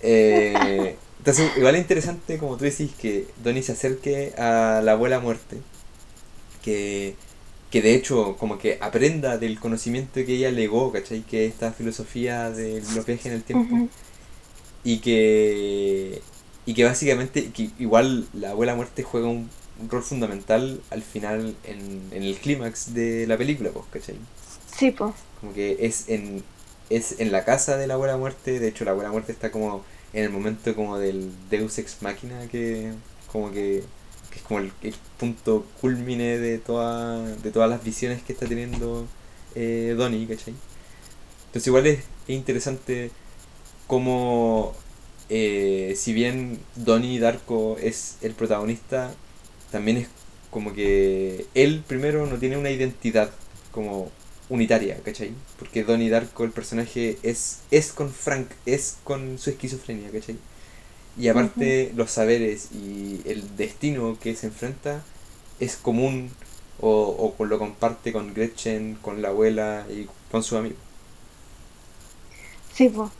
[0.00, 5.20] Eh, entonces, igual es interesante, como tú decís, que Donnie se acerque a la abuela
[5.20, 5.58] muerte.
[6.62, 7.14] Que
[7.72, 11.22] que de hecho como que aprenda del conocimiento que ella legó, ¿cachai?
[11.22, 13.82] Que esta filosofía de los viajes en el tiempo.
[14.84, 16.22] Y que,
[16.66, 21.56] y que básicamente, que igual la abuela muerte juega un, un rol fundamental al final
[21.64, 24.16] en, en el clímax de la película, pues, ¿cachai?
[24.76, 25.14] Sí, pues.
[25.40, 26.44] Como que es en,
[26.90, 29.84] es en la casa de la abuela muerte, de hecho la abuela muerte está como
[30.12, 32.92] en el momento como del Deus Ex Machina que
[33.26, 33.84] como que,
[34.32, 34.72] que es como el,
[35.18, 39.06] punto culmine de toda, de todas las visiones que está teniendo
[39.54, 40.54] eh, Donnie, ¿cachai?
[41.46, 43.10] Entonces igual es, es interesante
[43.86, 44.74] como
[45.28, 49.14] eh, si bien Donnie Darko es el protagonista,
[49.70, 50.08] también es
[50.50, 53.30] como que él primero no tiene una identidad
[53.70, 54.10] como
[54.48, 55.32] unitaria, ¿cachai?
[55.58, 60.36] Porque Donnie Darko, el personaje, es, es con Frank, es con su esquizofrenia, ¿cachai?
[61.16, 65.06] Y aparte los saberes y el destino que se enfrenta
[65.58, 66.36] es común
[66.78, 70.78] o, o lo comparte con Gretchen, con la abuela y con sus amigos.
[72.68, 73.10] Sí, pues.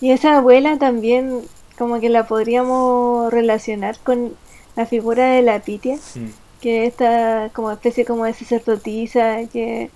[0.00, 4.38] Y esa abuela también como que la podríamos relacionar con
[4.76, 6.34] la figura de la Pitia, Mm.
[6.60, 9.92] que esta como especie como de sacerdotisa, que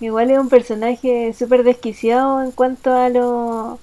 [0.00, 3.82] igual es un personaje súper desquiciado en cuanto a, lo,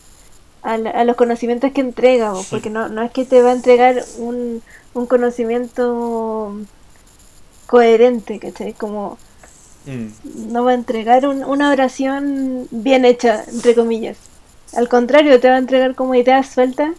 [0.73, 2.47] a, la- a los conocimientos que entrega, Sí.
[2.49, 4.62] porque no, no es que te va a entregar un,
[4.93, 6.56] un conocimiento
[7.67, 8.73] coherente, ¿cachai?
[8.73, 9.17] Como
[9.86, 10.51] Mm.
[10.51, 14.17] no va a entregar un- una oración bien hecha, entre comillas.
[14.75, 16.91] Al contrario, te va a entregar como ideas sueltas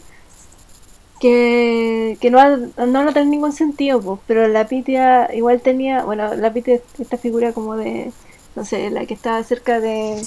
[1.20, 4.20] que, que no, va- no ningún sentido, pues.
[4.26, 8.12] Pero la Pitia igual tenía, bueno, la Pitia es esta figura como de,
[8.57, 10.22] no sé, la que estaba cerca de,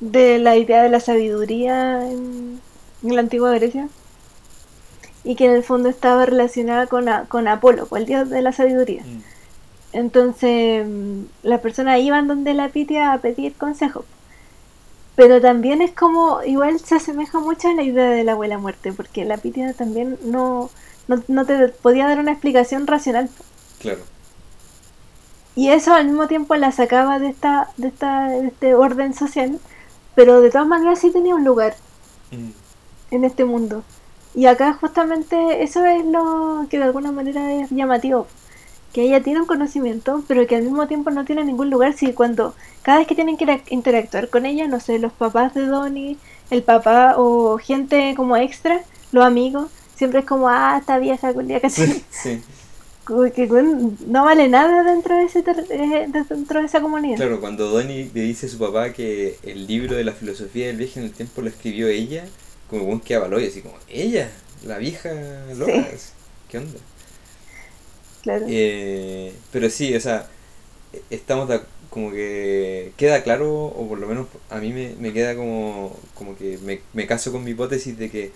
[0.00, 2.60] de la idea de la sabiduría en,
[3.02, 3.88] en la antigua Grecia.
[5.22, 8.40] Y que en el fondo estaba relacionada con, a- con Apolo, con el dios de
[8.40, 9.02] la sabiduría.
[9.02, 9.22] Mm.
[9.92, 10.86] Entonces,
[11.42, 14.04] las personas iban donde la Pitia a pedir consejo.
[15.16, 18.92] Pero también es como, igual se asemeja mucho a la idea de la abuela muerte,
[18.92, 20.70] porque la Pitia también no,
[21.08, 23.28] no, no te podía dar una explicación racional.
[23.80, 24.00] Claro.
[25.56, 29.58] Y eso al mismo tiempo la sacaba de esta, de esta, de este orden social,
[30.14, 31.74] pero de todas maneras sí tenía un lugar
[32.32, 32.50] Mm.
[33.10, 33.82] en este mundo.
[34.34, 38.26] Y acá justamente eso es lo que de alguna manera es llamativo.
[38.92, 41.92] Que ella tiene un conocimiento, pero que al mismo tiempo no tiene ningún lugar.
[41.94, 45.54] Si cuando cada vez que tienen que interac- interactuar con ella, no sé, los papás
[45.54, 46.18] de Donnie,
[46.50, 48.80] el papá o gente como extra,
[49.12, 52.40] los amigos, siempre es como, ah, esta vieja culia, casi Sí,
[53.34, 57.16] que no vale nada dentro de ese eh, de- dentro de esa comunidad.
[57.16, 60.76] Claro, cuando Donnie le dice a su papá que el libro de la filosofía del
[60.76, 62.24] viaje en el tiempo lo escribió ella,
[62.68, 64.30] como buen que avaló y así como, ella,
[64.64, 65.10] la vieja
[65.56, 66.12] loca, Sí.
[66.48, 66.78] ¿qué onda?
[68.22, 68.46] Claro.
[68.48, 70.28] Eh, pero sí, o sea,
[71.10, 75.34] estamos de como que queda claro, o por lo menos a mí me, me queda
[75.34, 78.30] como, como que me, me caso con mi hipótesis de que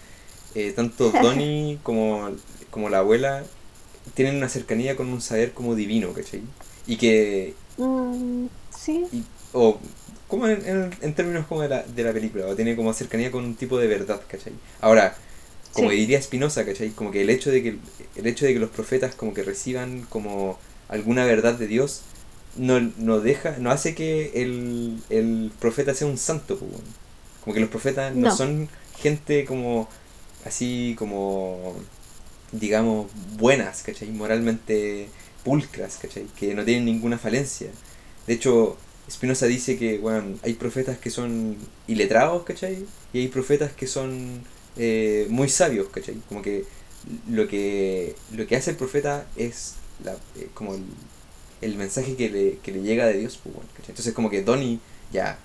[0.57, 2.31] eh, tanto Donnie como,
[2.71, 3.45] como la abuela
[4.15, 6.43] tienen una cercanía con un saber como divino, ¿cachai?
[6.87, 9.81] Y que Mm, sí, y- o
[10.27, 13.31] como en, en- en términos como de la, de la película, o tiene como cercanía
[13.31, 14.55] con un tipo de verdad, ¿cachai?
[14.81, 15.17] Ahora,
[15.73, 15.97] como Sí.
[15.97, 16.93] diría Spinoza, ¿cachai?
[16.95, 17.79] Como que el hecho de que
[18.17, 22.03] el hecho de que los profetas como que reciban como alguna verdad de Dios
[22.57, 26.71] no, no deja, no hace que el, el profeta sea un santo, pues,
[27.41, 28.31] como que los profetas no.
[28.31, 28.31] No.
[28.31, 29.89] son gente como
[30.45, 31.75] así como
[32.61, 34.09] digamos buenas, ¿cachai?
[34.11, 35.09] Moralmente
[35.45, 36.27] pulcras, ¿cachai?
[36.39, 37.69] Que no tienen ninguna falencia.
[38.27, 38.77] De hecho,
[39.11, 42.87] Spinoza dice que, bueno, hay profetas que son iletrados, ¿cachai?
[43.13, 44.43] Y hay profetas que son
[44.77, 46.17] eh, muy sabios, ¿cachai?
[46.29, 46.65] Como que
[47.29, 50.85] lo que lo que hace el profeta es la, eh, como el,
[51.61, 53.91] el mensaje que le, que le llega de Dios, pues, bueno, ¿cachai?
[53.91, 54.79] Entonces como que Donnie,
[55.13, 55.39] ya,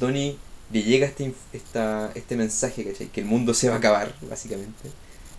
[0.00, 0.36] Donnie
[0.72, 3.08] le llega este, esta, este mensaje, ¿cachai?
[3.08, 4.90] Que el mundo se va a acabar, básicamente.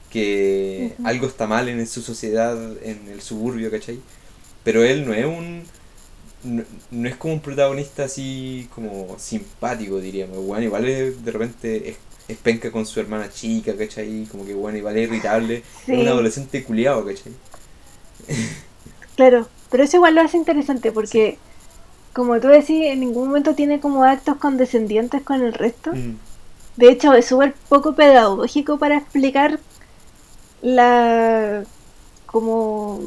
[0.10, 4.04] Que algo está mal en su sociedad, en el suburbio, ¿cachai?
[4.64, 5.72] Pero él no es un...
[6.44, 10.38] No, no es como un protagonista así como simpático, diríamos.
[10.46, 14.28] Bueno, igual es- de repente es, es penca con su hermana chica, ¿cachai?
[14.32, 15.64] Como que bueno, igual es irritable.
[15.86, 15.94] Sí.
[15.94, 17.34] Es un adolescente culiado, ¿cachai?
[19.16, 19.48] claro.
[19.70, 21.40] Pero eso igual lo hace interesante porque,
[22.14, 25.94] como tú decís, en ningún momento tiene como actos condescendientes con el resto.
[25.94, 26.18] Mm,
[26.78, 29.62] De hecho, es súper poco pedagógico para explicar
[30.62, 31.64] la
[32.26, 33.00] como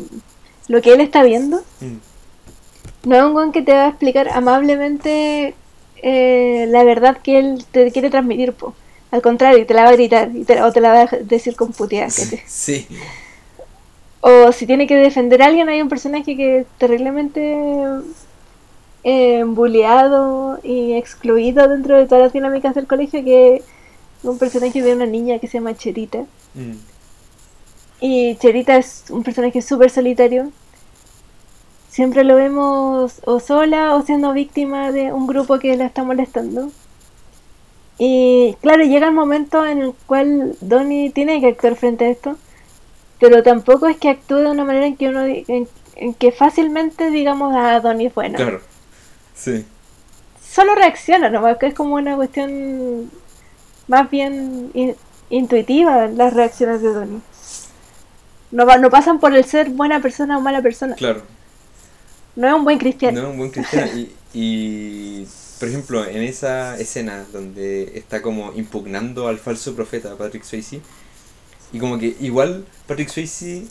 [0.68, 1.62] lo que él está viendo.
[1.80, 5.54] mm, No es un weón que te va a explicar amablemente
[6.02, 8.74] eh, la verdad que él te quiere transmitir, po.
[9.10, 11.56] Al contrario, te la va a gritar y te, o te la va a decir
[11.56, 12.16] con puteadas.
[12.18, 12.40] ¿cachai?
[12.46, 12.86] Sí.
[14.20, 17.56] O si tiene que defender a alguien, hay un personaje que terriblemente
[19.02, 23.62] eh, bulleado y excluido dentro de todas las dinámicas del colegio, que es
[24.22, 26.20] un personaje de una niña que se llama Cherita.
[26.54, 26.72] Mm,
[28.00, 30.50] Y Cherita es un personaje súper solitario.
[31.90, 36.70] Siempre lo vemos o sola o siendo víctima de un grupo que la está molestando.
[37.98, 42.36] Y claro, llega el momento en el cual Donnie tiene que actuar frente a esto,
[43.18, 47.10] pero tampoco es que actúe de una manera en que uno en, en que fácilmente
[47.10, 48.36] digamos a Donnie es bueno.
[48.36, 48.60] Claro.
[49.34, 49.66] Sí.
[50.42, 53.10] Solo reacciona, nomás que es como una cuestión
[53.88, 54.96] más bien in-
[55.28, 57.20] intuitiva las reacciones de Donnie.
[58.50, 60.94] No, no pasan por el ser buena persona o mala persona.
[60.96, 61.22] Claro.
[62.36, 63.20] No es un buen cristiano.
[63.20, 63.90] No es un buen cristiano.
[63.96, 65.26] Y, y,
[65.58, 70.80] por ejemplo, en esa escena donde está como impugnando al falso profeta Patrick Swayze,
[71.72, 73.64] y como que igual Patrick Swayze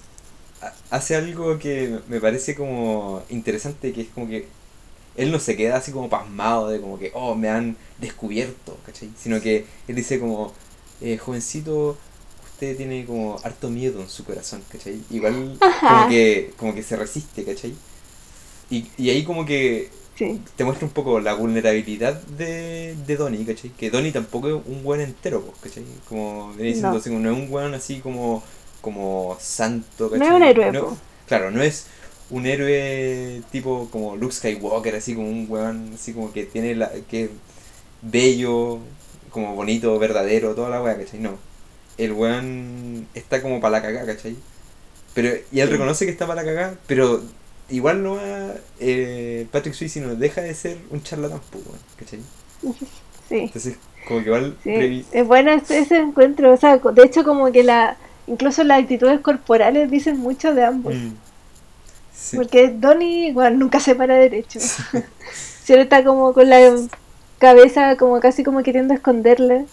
[0.61, 4.47] ha- hace algo que me parece como interesante, que es como que
[5.17, 9.09] él no se queda así como pasmado de como que, oh, me han descubierto, ¿cachai?
[9.17, 10.53] Sino que él dice como,
[11.01, 11.97] eh, jovencito,
[12.75, 15.01] tiene como harto miedo en su corazón, ¿cachai?
[15.09, 15.87] Igual Ajá.
[15.87, 17.73] como que, como que se resiste, ¿cachai?
[18.69, 20.41] Y, y ahí como que Sí.
[20.57, 23.71] te muestra un poco la vulnerabilidad de, de Donnie, ¿cachai?
[23.71, 25.85] Que Donnie tampoco es un buen entero, ¿cachai?
[26.07, 26.99] Como venía diciendo, No.
[26.99, 28.43] así, como no es un buen así como,
[28.81, 30.27] como santo, No ¿cachai?
[30.27, 31.85] es un héroe, No- claro, no es
[32.29, 36.91] un héroe tipo como Luke Skywalker, así como un weón, así como que tiene la,
[37.09, 37.29] que es
[38.01, 38.79] bello,
[39.31, 41.19] como bonito, verdadero, toda la weá, ¿cachai?
[41.19, 41.37] No.
[41.99, 44.35] El weón está como para la cagá, ¿cachai?
[45.13, 45.73] Pero, y él Sí.
[45.73, 47.21] reconoce que está para la cagá, pero
[47.69, 52.19] igual no va, eh, Patrick Swayze no deja de ser un charlatán, pues, weón, ¿cachai?
[53.29, 53.35] Sí.
[53.41, 53.75] Entonces,
[54.07, 57.63] como que igual Sí, es bueno ese, ese encuentro, o sea, de hecho como que
[57.63, 61.11] la incluso las actitudes corporales dicen mucho de ambos, Mm.
[62.15, 62.35] Sí.
[62.37, 64.59] porque Donnie igual nunca se para derecho,
[65.63, 66.59] siempre está como con la
[67.37, 69.65] cabeza como casi como queriendo esconderla,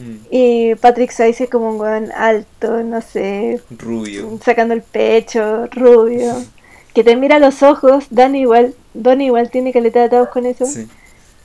[0.00, 0.16] Mm.
[0.30, 4.38] y Patrick Swayze como un weón alto, no sé, Rubio.
[4.44, 6.34] sacando el pecho, rubio,
[6.94, 10.46] que te mira a los ojos, Donnie igual, Donnie igual tiene caleta de atados con
[10.46, 10.88] eso, Sí.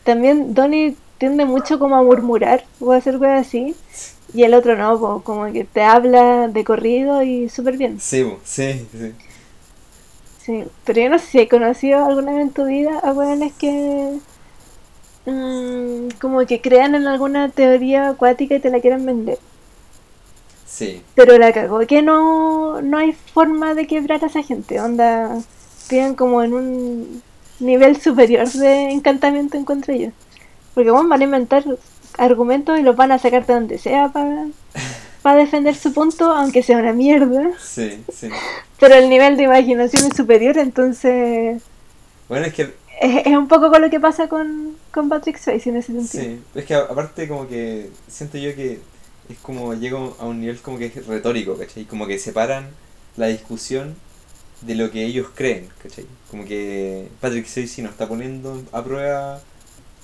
[0.03, 3.75] también Donnie tiende mucho como a murmurar o a hacer cosas así.
[4.33, 7.99] Y el otro no, po, como que te habla de corrido y súper bien.
[8.01, 9.13] Sí, sí, sí.
[10.43, 13.53] Sí, pero yo no sé si he conocido alguna vez en tu vida a weones
[13.53, 14.11] que
[15.25, 19.39] mm, como que crean en alguna teoría acuática y te la quieran vender.
[20.65, 21.01] Sí.
[21.15, 24.79] Pero la cagó que no, no hay forma de quebrar a esa gente.
[24.81, 25.37] Onda,
[25.89, 27.21] viven como en un
[27.59, 30.13] nivel superior de encantamiento en contra ellos.
[30.73, 31.63] Porque bueno, van a inventar
[32.17, 34.11] argumentos y los van a sacar de donde sea
[35.21, 37.51] para defender su punto, aunque sea una mierda.
[37.59, 38.29] Sí, sí.
[38.79, 41.63] Pero el nivel de imaginación es superior, entonces
[42.27, 45.69] Bueno, es que es, es un poco con lo que pasa con, con Patrick Swayze
[45.69, 46.23] en ese sentido.
[46.23, 48.79] Sí, es que aparte como que siento yo que
[49.29, 51.85] es como llega a un nivel como que es retórico, ¿cachai?
[51.85, 52.69] Como que separan
[53.17, 53.95] la discusión
[54.61, 56.05] de lo que ellos creen, ¿cachai?
[56.29, 59.41] Como que Patrick Swayze nos está poniendo a prueba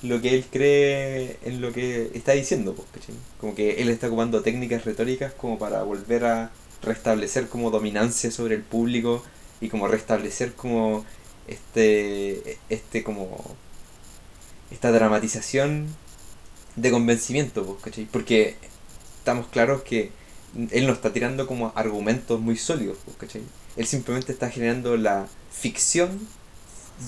[0.02, 3.16] lo que él cree en lo que está diciendo, pues, ¿cachai?
[3.40, 6.52] Como que él está ocupando técnicas retóricas como para volver a
[6.82, 9.24] restablecer como dominancia sobre el público
[9.60, 11.06] y como restablecer como
[11.52, 13.56] este este como
[14.72, 15.88] esta dramatización
[16.76, 18.06] de convencimiento, pues, ¿cachai?
[18.06, 18.56] Porque
[19.20, 20.12] estamos claros que
[20.72, 23.42] él no está tirando como argumentos muy sólidos, pues, ¿cachai?
[23.76, 26.28] Él simplemente está generando la ficción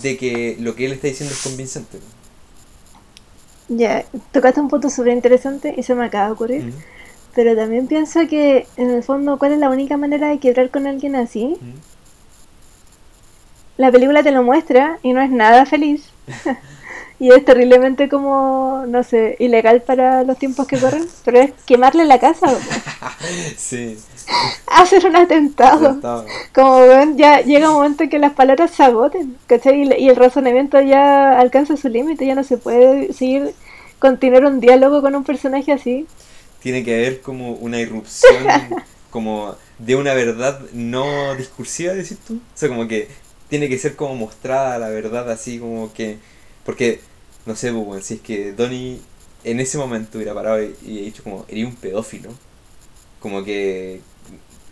[0.01, 1.97] de que lo que él está diciendo es convincente.
[1.99, 3.79] pues.
[3.79, 6.73] Ya, tocaste un punto súper interesante y se me acaba de ocurrir.
[7.35, 10.85] Pero también pienso que, en el fondo, ¿cuál es la única manera de quebrar con
[10.85, 11.57] alguien así?
[13.77, 16.09] La película te lo muestra y no es nada feliz.
[17.19, 21.07] y es terriblemente como, no sé, ilegal para los tiempos que corren.
[21.25, 22.47] Pero es quemarle la casa,
[23.57, 23.97] Sí,
[24.67, 26.25] hacer un atentado.
[26.53, 29.83] Como ven, ya llega un momento en que las palabras se agoten, ¿cachai?
[29.83, 33.53] Y, y el razonamiento ya alcanza su límite, ya no se puede seguir,
[33.99, 36.05] continuar un diálogo con un personaje así.
[36.61, 38.47] Tiene que haber como una irrupción
[39.09, 42.35] como de una verdad no discursiva, decís tú.
[42.35, 43.09] O sea, como que
[43.53, 46.17] tiene que ser como mostrada la verdad así como que...
[46.65, 47.01] Porque,
[47.45, 48.99] no sé, pues, weón, si es que Donnie
[49.43, 52.29] en ese momento hubiera parado y, y dicho como, eres un pedófilo.
[53.19, 54.01] Como que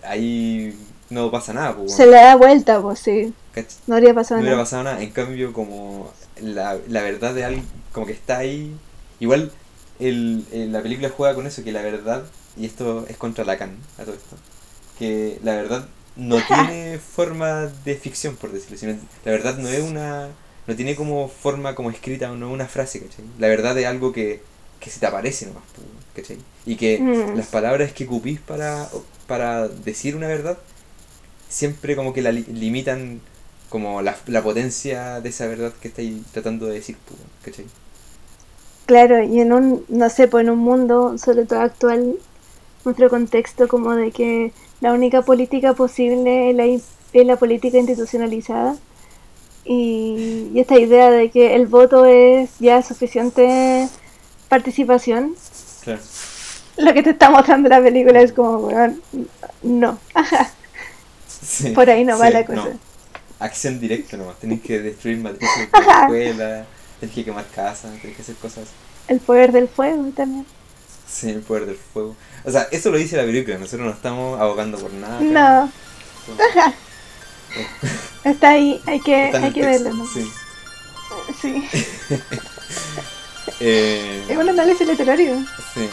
[0.03, 0.75] ahí
[1.09, 3.65] no pasa nada, pues, Se le da vuelta, pues sí, ¿cach?
[3.87, 4.57] no habría pasado no nada.
[4.63, 5.01] pasado nada.
[5.01, 6.11] En cambio, como
[6.41, 8.75] la, la verdad de alguien, como que está ahí.
[9.19, 9.51] Igual
[9.99, 12.23] el, el- la película juega con eso, que la verdad,
[12.57, 14.35] y esto es contra Lacan, a todo esto,
[14.99, 15.85] que la verdad
[16.15, 18.87] no tiene forma de ficción, por decirlo así.
[19.23, 20.37] La verdad no es una
[20.67, 23.25] no tiene como forma como escrita o no una frase, ¿cachai?
[23.37, 24.45] La verdad es algo que,
[24.79, 25.63] que se te aparece nomás,
[26.13, 26.45] ¿cachai?
[26.65, 27.33] Y que Mm.
[27.33, 28.91] las palabras que ocupís para,
[29.27, 30.59] para decir una verdad
[31.47, 33.21] siempre como que la li- limitan
[33.69, 36.97] como la, la potencia de esa verdad que estáis tratando de decir,
[37.41, 37.71] ¿cachai?
[38.85, 42.19] Claro, y en un, no sé, pues en un mundo, sobre todo actual,
[42.85, 48.75] nuestro contexto como de que la única política posible es la, es la política institucionalizada.
[49.63, 53.87] Y, y esta idea de que el voto es ya suficiente
[54.49, 55.35] participación,
[56.77, 59.01] lo que te está mostrando la película es como, weón,
[59.61, 59.99] no,
[61.41, 62.69] Sí, por ahí no va la cosa.
[63.39, 66.65] Acción directa nomás, tenéis que destruir matrices de escuela,
[66.99, 68.67] tenéis que quemar casas, tenéis que hacer cosas.
[69.07, 70.45] El poder del fuego también.
[71.07, 72.15] Sí, el poder del fuego.
[72.43, 75.19] O sea, eso lo dice la película, nosotros no estamos abogando por nada.
[75.21, 75.71] No,
[76.25, 76.73] Somos-
[78.23, 80.05] está ahí, hay que, hay que texto, verlo, ¿no?
[80.07, 80.31] Sí.
[81.41, 81.67] Sí,
[83.59, 85.35] Eh, es un análisis literario.
[85.73, 85.87] sí.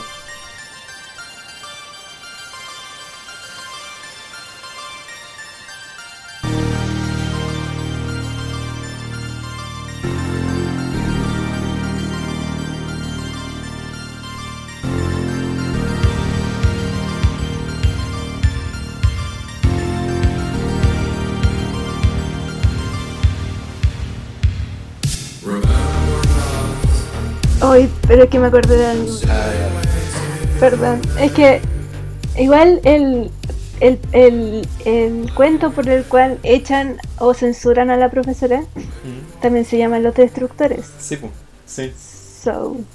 [28.08, 29.22] Pero es que me acordé de algo.
[30.58, 31.12] Perdón.
[31.16, 31.68] Es que
[32.36, 33.32] igual el,
[33.80, 38.68] el, el, el cuento por el cual echan o censuran a la profesora
[39.04, 40.94] Mm, también se llama Los Destructores.
[40.98, 41.18] Sí.
[41.66, 41.94] Sí.
[42.42, 42.86] So,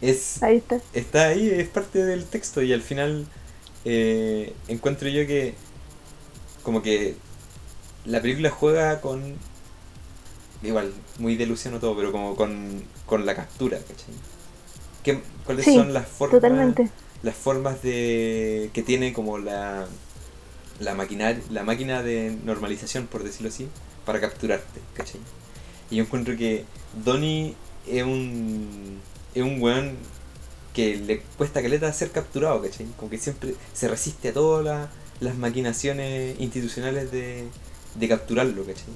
[0.00, 0.82] Es, ahí está.
[0.92, 3.28] está ahí, es parte del texto y al final
[3.84, 5.56] eh, encuentro yo que
[6.62, 7.20] como que
[8.04, 9.40] la película juega con
[10.62, 14.14] igual, muy de Luciano todo, pero como con, con la captura, ¿cachai?
[15.04, 16.88] ¿Qué, ¿Cuáles Sí, son las formas Totalmente.
[17.22, 19.86] las formas de que tiene como la
[20.78, 23.68] la maquinar, la máquina de normalización, por decirlo así,
[24.06, 25.20] para capturarte, ¿cachai?
[25.90, 26.64] Y yo encuentro que
[27.04, 27.54] Donnie
[27.86, 29.00] es un
[29.34, 29.96] es un weón
[30.72, 32.86] que le cuesta caleta ser capturado, ¿cachai?
[32.96, 34.88] Como que siempre se resiste a todas la-
[35.20, 37.44] las maquinaciones institucionales de,
[37.96, 38.94] de capturarlo, ¿cachai?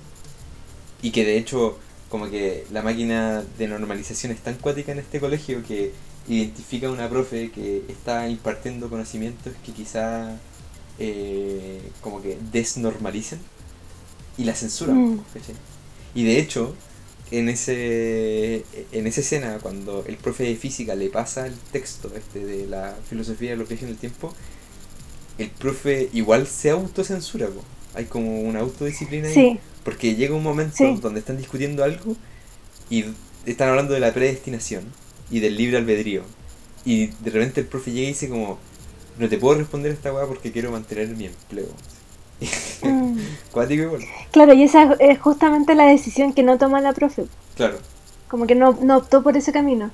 [1.02, 1.78] Y que de hecho,
[2.14, 5.90] como que la máquina de normalización es tan cuática en este colegio que
[6.28, 10.38] identifica a una profe que está impartiendo conocimientos que quizá
[11.00, 13.40] eh, como que desnormalicen
[14.38, 15.24] y la censuran, Mm.
[16.14, 16.76] Y de hecho,
[17.32, 22.46] en ese en esa escena cuando el profe de física le pasa el texto este
[22.46, 24.32] de la filosofía de los viajes en el tiempo
[25.38, 27.64] el profe igual se autocensura po.
[27.94, 30.98] hay como una autodisciplina ahí Sí, porque llega un momento Sí.
[31.02, 32.16] donde están discutiendo algo
[32.90, 33.04] y
[33.46, 34.84] están hablando de la predestinación
[35.30, 36.22] y del libre albedrío
[36.84, 38.58] y de repente el profe llega y dice como
[39.18, 41.68] no te puedo responder esta weá porque quiero mantener mi empleo
[42.82, 43.18] Mm.
[43.52, 47.26] cuático igual Claro, y esa es justamente la decisión que no toma la profe.
[47.56, 47.78] claro
[48.28, 49.90] Como que no, no optó por ese camino.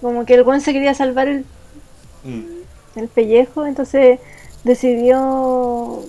[0.00, 1.44] Como que el buen se quería salvar el,
[2.24, 4.18] Mm, el pellejo, entonces
[4.64, 6.04] decidió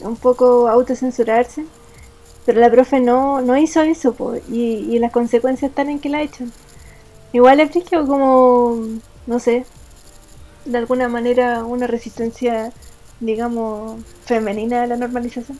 [0.00, 1.64] un poco autocensurarse.
[2.46, 6.08] Pero la profe no, no hizo eso, po, y, y las consecuencias están en que
[6.08, 6.52] la echan.
[7.32, 8.82] Igual es frígido como,
[9.26, 9.66] no sé,
[10.64, 12.72] de alguna manera una resistencia,
[13.20, 15.58] digamos, femenina a la normalización.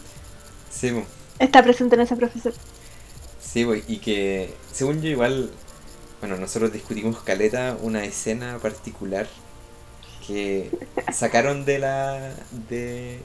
[0.70, 1.02] sí po.
[1.38, 2.56] Está presente en esa profesora.
[3.40, 5.50] Sí, pues, y que según yo igual,
[6.20, 9.26] bueno, nosotros discutimos caleta una escena particular
[10.26, 10.70] que
[11.12, 12.34] sacaron de la
[12.68, 13.20] de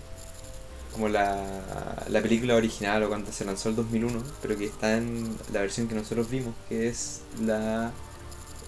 [0.95, 5.43] como la, la película original o cuando se lanzó el 2001, pero que está en
[5.53, 7.99] la versión que nosotros vimos, que es la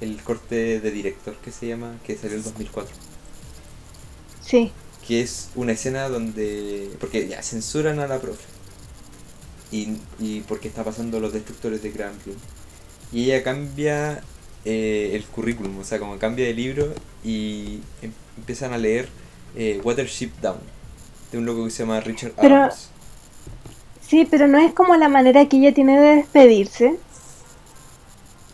[0.01, 2.97] el corte de director que se llama, que salió el 2004
[4.39, 6.97] Sí, que es una escena donde.
[6.99, 8.53] Porque ya censuran a la profe.
[9.69, 12.39] Y, y porque está pasando los destructores de Granville.
[13.11, 14.29] Y ella cambia
[14.63, 19.15] eh, el currículum, o sea, como cambia de libro y em- empiezan a leer
[19.53, 20.61] eh, Watership Down,
[21.31, 22.89] de un loco que se llama Richard Pero- Adams.
[24.07, 26.97] sí, pero no es como la manera que ella tiene de despedirse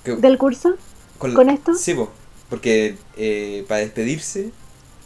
[0.05, 0.75] del curso.
[1.17, 1.73] con, con esto?
[1.75, 2.11] Sí, po,
[2.49, 4.49] porque eh, para despedirse,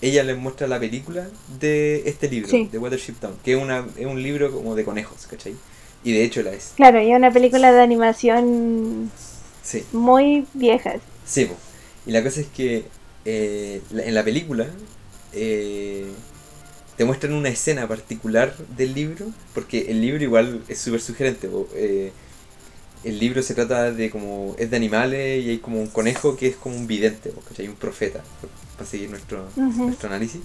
[0.01, 1.28] ella les muestra la película
[1.59, 2.68] de este libro, Sí.
[2.72, 5.55] de Watership Down, que es, una, es un libro como de conejos, ¿cachai?
[6.03, 6.74] Y de hecho la es.
[6.76, 9.11] Claro, y es una película de animación
[9.63, 9.84] Sí.
[9.91, 10.93] muy vieja.
[11.26, 11.55] Sí, po.
[12.05, 12.86] y la cosa es que
[13.26, 14.65] eh, en la película
[15.34, 16.07] eh,
[16.98, 21.48] te muestran una escena particular del libro, porque el libro igual es súper sugerente.
[21.76, 22.12] Eh,
[23.04, 26.48] el libro se trata de como, es de animales y hay como un conejo que
[26.48, 28.24] es como un vidente, hay un profeta,
[28.76, 30.41] para seguir nuestro, nuestro análisis.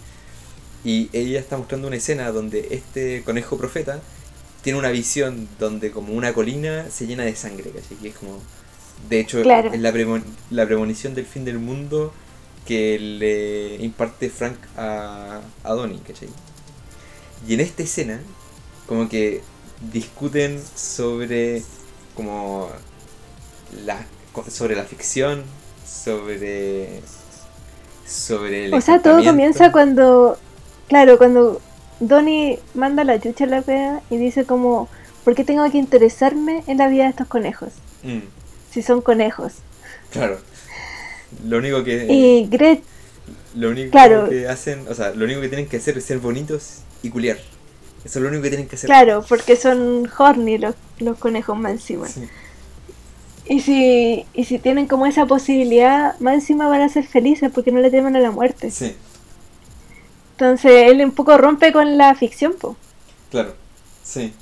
[0.84, 4.00] Y ella está mostrando una escena donde este conejo profeta
[4.62, 7.96] tiene una visión donde como una colina se llena de sangre, ¿cachai?
[8.02, 8.38] Y es como...
[9.08, 9.62] De hecho, es la,
[10.50, 12.12] la premonición del fin del mundo
[12.66, 16.28] que le imparte Frank a, a Donnie, ¿cachai?
[17.46, 18.20] Y en esta escena,
[18.86, 19.42] como que
[19.92, 21.62] discuten sobre
[22.14, 22.68] como
[23.84, 24.06] la
[24.48, 25.42] sobre la ficción,
[25.86, 27.00] sobre
[28.06, 30.38] sobre el O sea, todo comienza cuando
[30.88, 31.60] claro, cuando
[32.00, 34.88] Donnie manda la chucha a la pega y dice como
[35.24, 37.70] ¿por qué tengo que interesarme en la vida de estos conejos?
[38.02, 38.20] Mm.
[38.70, 39.54] Si son conejos.
[40.10, 40.38] Claro.
[41.46, 42.82] Lo único que Y Gret
[43.54, 46.78] lo único que hacen, o sea, lo único que tienen que hacer es ser bonitos
[47.02, 47.36] y culiar.
[48.04, 48.88] Eso es lo único que tienen que hacer.
[48.88, 52.08] Claro, porque son horny los, los conejos más encima.
[53.46, 57.72] Y si, y si tienen como esa posibilidad, más encima van a ser felices porque
[57.72, 58.70] no le temen a la muerte.
[58.70, 58.94] Sí.
[60.32, 62.76] Entonces él un poco rompe con la ficción, po.
[63.30, 63.54] Claro,
[64.02, 64.32] sí.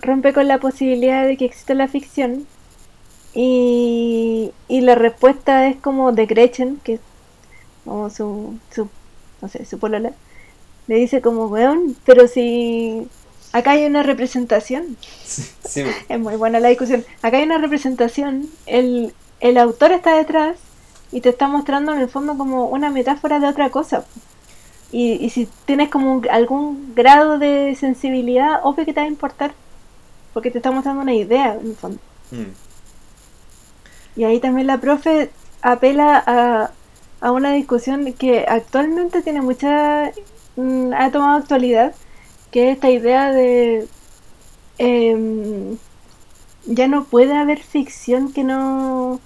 [0.00, 2.46] Rompe con la posibilidad de que exista la ficción.
[3.34, 7.00] Y, y la respuesta es como de Gretchen, que es
[7.84, 8.88] como su, su
[9.40, 10.12] no sé, su polola
[10.88, 13.06] le dice como, weón, pero si
[13.52, 14.96] acá hay una representación.
[15.68, 17.04] Sí, Es muy buena la discusión.
[17.20, 20.56] Acá hay una representación, el, el autor está detrás
[21.12, 24.06] y te está mostrando en el fondo como una metáfora de otra cosa.
[24.90, 29.52] Y, y si tienes como algún grado de sensibilidad, obvio que te va a importar.
[30.32, 31.98] Porque te está mostrando una idea en el fondo.
[32.30, 32.67] Mm.
[34.18, 35.30] Y ahí también la profe
[35.62, 36.72] apela a,
[37.20, 40.12] a una discusión que actualmente tiene mucha
[40.58, 41.94] Mm, ha tomado actualidad,
[42.50, 43.86] que es esta idea de
[44.78, 45.78] em,
[46.66, 49.20] ya no puede haber ficción que no...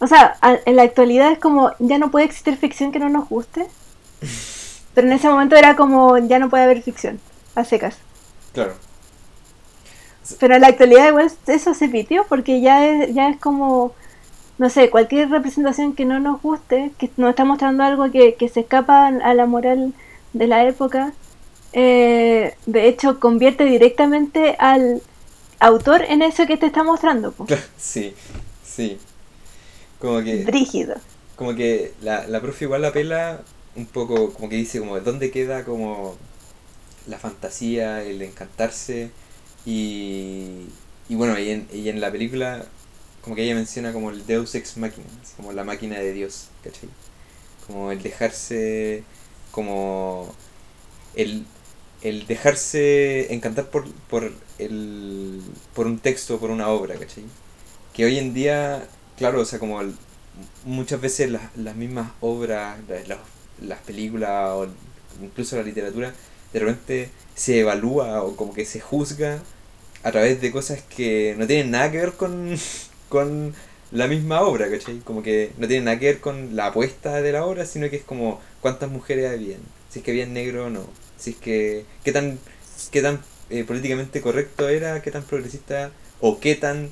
[0.00, 3.28] O sea, en la actualidad es como ya no puede existir ficción que no nos
[3.28, 3.68] guste.
[4.94, 7.20] Pero en ese momento era como ya no puede haber ficción,
[7.54, 7.98] a secas.
[8.52, 8.74] Claro.
[10.38, 13.92] Pero en la actualidad igual eso se pitió porque ya es, ya es como,
[14.58, 18.48] no sé, cualquier representación que no nos guste, que nos está mostrando algo que, que
[18.48, 19.92] se escapa a la moral
[20.32, 21.12] de la época,
[21.72, 25.02] eh, de hecho convierte directamente al
[25.60, 27.34] autor en eso que te está mostrando.
[27.76, 28.14] Sí,
[28.64, 28.98] sí.
[29.98, 30.44] Como que...
[30.46, 30.96] Rígido.
[31.36, 33.40] Como que la, la profe igual la pela
[33.76, 36.16] un poco, como que dice, como, ¿dónde queda como
[37.06, 39.10] la fantasía, el encantarse?
[39.68, 40.64] Y,
[41.10, 42.64] y bueno, y en, y en la película,
[43.20, 45.06] como que ella menciona como el Deus Ex Machina,
[45.36, 46.88] como la máquina de Dios, ¿cachai?
[47.66, 49.04] Como el dejarse
[49.50, 50.34] como
[51.14, 51.44] el,
[52.26, 55.42] dejarse encantar por, por, el,
[55.74, 57.24] por un texto, por una obra, ¿cachai?
[57.92, 58.88] Que hoy en día,
[59.18, 59.82] claro, o sea, como
[60.64, 63.18] muchas veces las, las mismas obras, las,
[63.60, 64.68] las películas o
[65.22, 66.14] incluso la literatura,
[66.54, 69.42] de repente se evalúa o como que se juzga
[70.08, 72.56] a través de cosas que no tienen nada que ver con,
[73.10, 73.54] con
[73.92, 74.98] la misma obra, ¿cachai?
[75.00, 77.96] Como que no tiene nada que ver con la apuesta de la obra, sino que
[77.96, 80.84] es como cuántas mujeres habían, si es que habían negro o no,
[81.18, 82.38] si es que qué tan,
[82.90, 85.90] qué tan eh, políticamente correcto era, qué tan progresista
[86.20, 86.90] o qué tan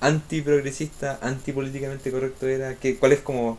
[0.00, 3.58] antiprogresista, antipolíticamente correcto era, qué, cuál es como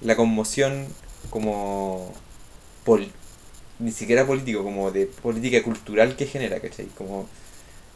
[0.00, 0.86] la conmoción
[1.30, 2.12] como
[3.78, 6.86] ni siquiera político, como de política cultural que genera, ¿cachai?
[6.96, 7.28] Como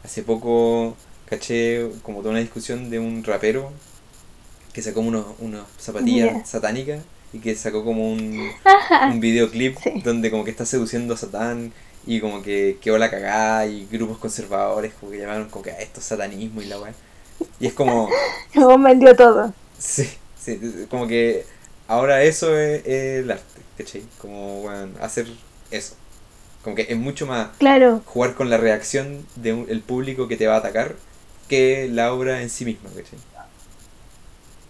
[0.03, 0.95] hace poco
[1.25, 3.71] caché como toda una discusión de un rapero
[4.73, 7.01] que sacó unos, unas zapatillas satánicas
[7.33, 8.49] y que sacó como un,
[9.11, 11.71] un videoclip donde como que está seduciendo a Satán
[12.05, 15.79] y como que quedó la cagada y grupos conservadores como que llamaron como que a
[15.79, 16.93] esto satanismo y la weá.
[17.59, 18.09] Y es como...
[18.53, 19.53] como vendió todo.
[19.77, 21.45] Sí, sí, como que
[21.87, 24.03] ahora eso es, el arte, ¿cachai?
[24.17, 25.27] Como, bueno, hacer
[25.71, 25.95] eso.
[26.69, 28.03] Como que es mucho más claro.
[28.05, 30.93] jugar con la reacción del público que te va a atacar
[31.47, 32.91] que la obra en sí misma.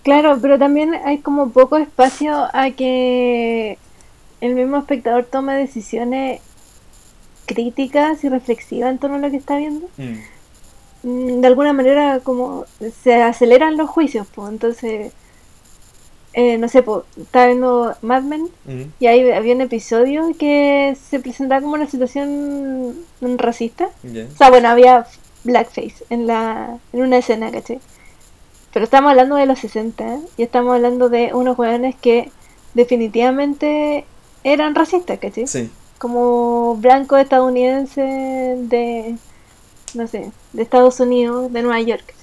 [0.03, 3.77] Claro, pero también hay como poco espacio a que
[4.39, 6.39] el mismo espectador tome decisiones
[7.45, 9.89] críticas y reflexivas en torno a lo que está viendo.
[9.97, 10.19] Mm.
[11.03, 12.63] Mm, de alguna manera como
[13.03, 15.11] se aceleran los juicios, pues entonces,
[16.33, 16.83] eh, no sé,
[17.17, 18.49] estaba viendo Mad Men
[18.99, 23.89] y ahí había un episodio que se presentaba como una situación racista.
[24.03, 25.07] O sea, bueno, había
[25.43, 27.79] blackface en, la, en una escena, ¿caché?
[28.71, 32.31] Pero estamos hablando de los 60 y estamos hablando de unos jóvenes que
[32.75, 34.05] definitivamente
[34.43, 35.47] eran racistas, ¿cachai?
[35.47, 35.71] Sí.
[35.97, 39.15] Como blanco estadounidense de,
[39.95, 42.13] no sé, de Estados Unidos, de Nueva York.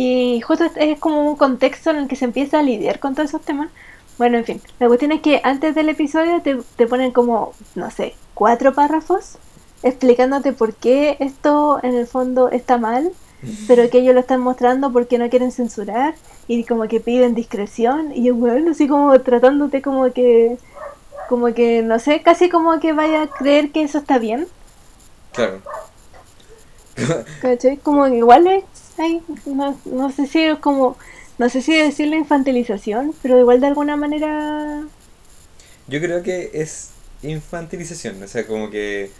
[0.00, 3.30] Y justo es como un contexto en el que se empieza a lidiar con todos
[3.30, 3.68] esos temas.
[4.16, 7.90] Bueno, en fin, la cuestión es que antes del episodio te, te ponen como, no
[7.90, 9.38] sé, cuatro párrafos
[9.82, 13.10] explicándote por qué esto en el fondo está mal,
[13.66, 16.14] pero que ellos lo están mostrando porque no quieren censurar
[16.46, 20.58] y como que piden discreción y bueno, así como tratándote como que,
[21.28, 24.46] como que, no sé, casi como que vaya a creer que eso está bien.
[25.32, 25.60] Claro.
[27.42, 27.78] ¿Cachai?
[27.78, 28.64] Como igual es,
[28.98, 30.96] ay, no, no sé si es como,
[31.38, 34.86] no sé si decir la infantilización, pero igual de alguna manera...
[35.86, 36.90] Yo creo que es
[37.22, 39.10] infantilización, o sea, como que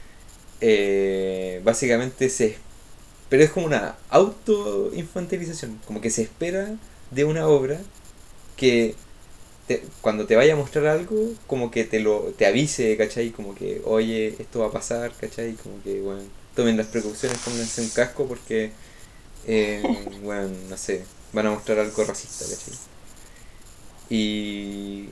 [0.60, 2.56] eh, básicamente se...
[3.28, 6.76] Pero es como una auto-infantilización, como que se espera
[7.10, 7.78] de una obra
[8.56, 8.94] que
[10.00, 13.30] cuando te vaya a mostrar algo, como que te lo te avise, ¿cachai?
[13.30, 15.54] Como que, oye, esto va a pasar, ¿cachai?
[15.54, 16.22] Como que, bueno,
[16.54, 18.72] tomen las precauciones, pónganse un casco porque,
[19.46, 19.82] eh,
[20.22, 22.74] bueno, no sé, van a mostrar algo racista, ¿cachai?
[24.10, 25.10] Y,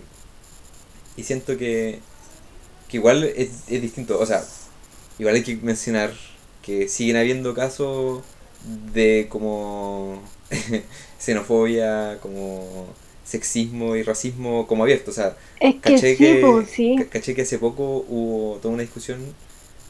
[1.17, 2.01] y siento que,
[2.89, 4.45] que igual es, es distinto, o sea,
[5.19, 6.13] igual hay que mencionar
[6.63, 8.23] que siguen habiendo casos
[8.93, 10.23] de como
[11.19, 12.89] xenofobia, como
[13.25, 15.11] sexismo y racismo como abierto.
[15.11, 15.37] O sea,
[15.81, 19.35] caché, que, caché que hace poco hubo toda una discusión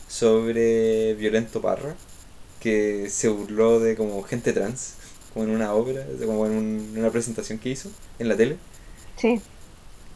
[0.08, 1.96] sobre Violento Parra,
[2.66, 4.94] que se burló de como gente trans,
[5.32, 8.56] como en una obra, como en, una presentación que hizo en la tele.
[9.16, 9.40] Sí.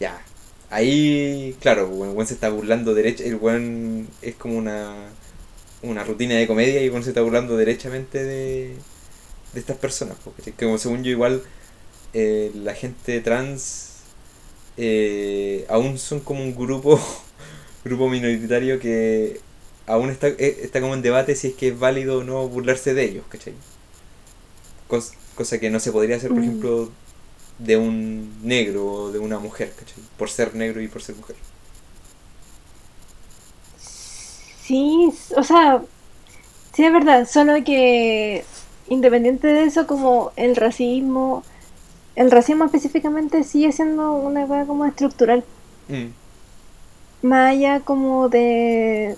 [0.01, 0.21] Ya,
[0.69, 5.11] Ahí, claro, el buen se está burlando derecha, el buen es como una,
[5.83, 8.75] una rutina de comedia y el buen se está burlando derechamente de,
[9.53, 11.43] de estas personas, porque como según yo igual
[12.15, 14.01] eh, la gente trans
[14.77, 17.01] eh, aún son como un grupo
[17.85, 19.41] grupo minoritario que
[19.91, 22.95] aún está, eh, está como en debate si es que es válido o no burlarse
[22.95, 23.55] de ellos, ¿cachai?
[24.89, 26.43] cosa que no se podría hacer, por mm.
[26.43, 26.91] ejemplo,
[27.59, 30.03] de un negro o de una mujer, ¿cachai?
[30.19, 31.37] Por ser negro y por ser mujer.
[34.63, 35.83] Sí, o sea,
[36.75, 38.45] sí es verdad, solo que
[38.89, 41.45] independiente de eso, como el racismo,
[42.17, 45.45] el racismo específicamente sigue siendo una cosa como estructural.
[45.89, 47.27] Mm.
[47.27, 49.17] Más allá como de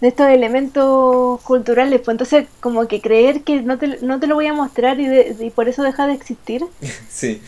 [0.00, 4.34] de estos elementos culturales, pues entonces como que creer que no te, no te lo
[4.34, 5.06] voy a mostrar y,
[5.40, 6.64] y por eso deja de existir.
[7.08, 7.40] sí.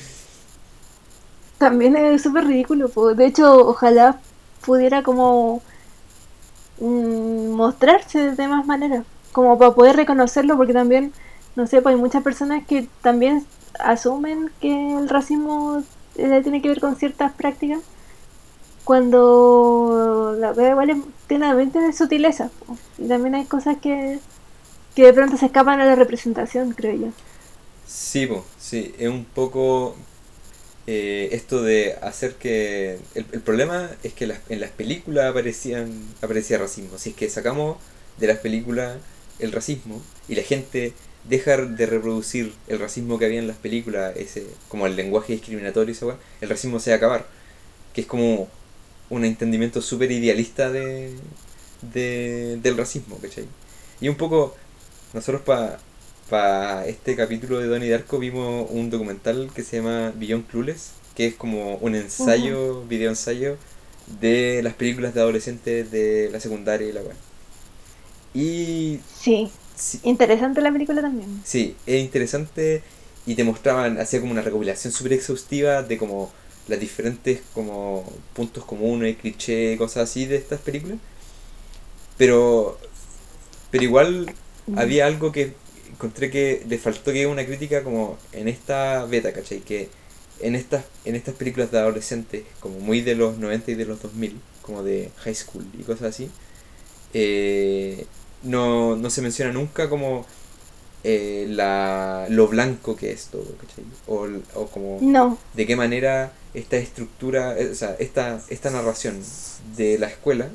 [1.59, 3.17] También es súper ridículo, pues.
[3.17, 4.21] de hecho ojalá
[4.65, 5.61] pudiera como
[6.81, 11.13] mm, mostrarse de más maneras, como para poder reconocerlo, porque también,
[11.57, 13.45] no sé, pues hay muchas personas que también
[13.81, 15.83] asumen que el racismo
[16.17, 17.81] eh, tiene que ver con ciertas prácticas
[18.89, 22.51] cuando la veo igual tiene, tiene sutileza
[22.97, 24.19] y también hay cosas que,
[24.95, 27.09] que de pronto se escapan a la representación creo yo.
[27.87, 28.27] Sí
[28.59, 29.95] sí es un poco
[30.87, 36.97] eh, esto de hacer que el, problema es que en las películas aparecían aparecía racismo.
[36.97, 37.77] Si es que sacamos
[38.17, 38.97] de las películas
[39.39, 40.95] el racismo y la gente
[41.29, 45.93] deja de reproducir el racismo que había en las películas ese como el lenguaje discriminatorio
[45.93, 47.27] esa el racismo se va a acabar.
[47.93, 48.49] Que es como
[49.11, 51.13] un entendimiento súper idealista de,
[51.93, 53.47] de, del racismo, ¿cachai?
[54.01, 54.55] Y un poco,
[55.13, 60.93] nosotros para este capítulo de Donnie Darko vimos un documental que se llama Beyond Clueless,
[61.15, 63.57] que es como un ensayo, video ensayo
[64.21, 67.17] de las películas de adolescentes de la secundaria y la web.
[68.35, 69.01] Y...
[69.21, 69.51] Sí,
[70.05, 71.41] interesante la película también.
[71.45, 72.83] Sí, es interesante
[73.27, 76.31] y te mostraban, hacía como una recopilación súper exhaustiva de como
[76.69, 78.05] las diferentes como
[78.35, 80.99] puntos comunes, cliché, cosas así de estas películas.
[82.17, 82.79] Pero,
[83.71, 84.35] pero igual
[84.77, 85.55] había algo que
[85.91, 89.61] encontré que le faltó que una crítica como en esta beta, ¿cachai?
[89.61, 89.89] Que
[90.41, 94.03] en estas, en estas películas de adolescentes, como muy de los 90 y de los
[94.03, 96.31] 2000, como de high school y cosas así,
[97.15, 98.07] eh,
[98.43, 100.27] no, no se menciona nunca como
[101.05, 103.85] eh, la, lo blanco que es todo, ¿cachai?
[104.07, 105.39] O, o como no.
[105.55, 109.23] de qué manera esta estructura, eh, o sea, esta, esta narración
[109.77, 110.49] de la escuela,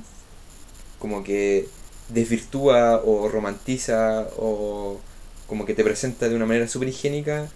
[1.00, 1.68] como que
[2.10, 5.00] desvirtúa o romantiza o
[5.48, 7.50] como que te presenta de una manera súper higiénica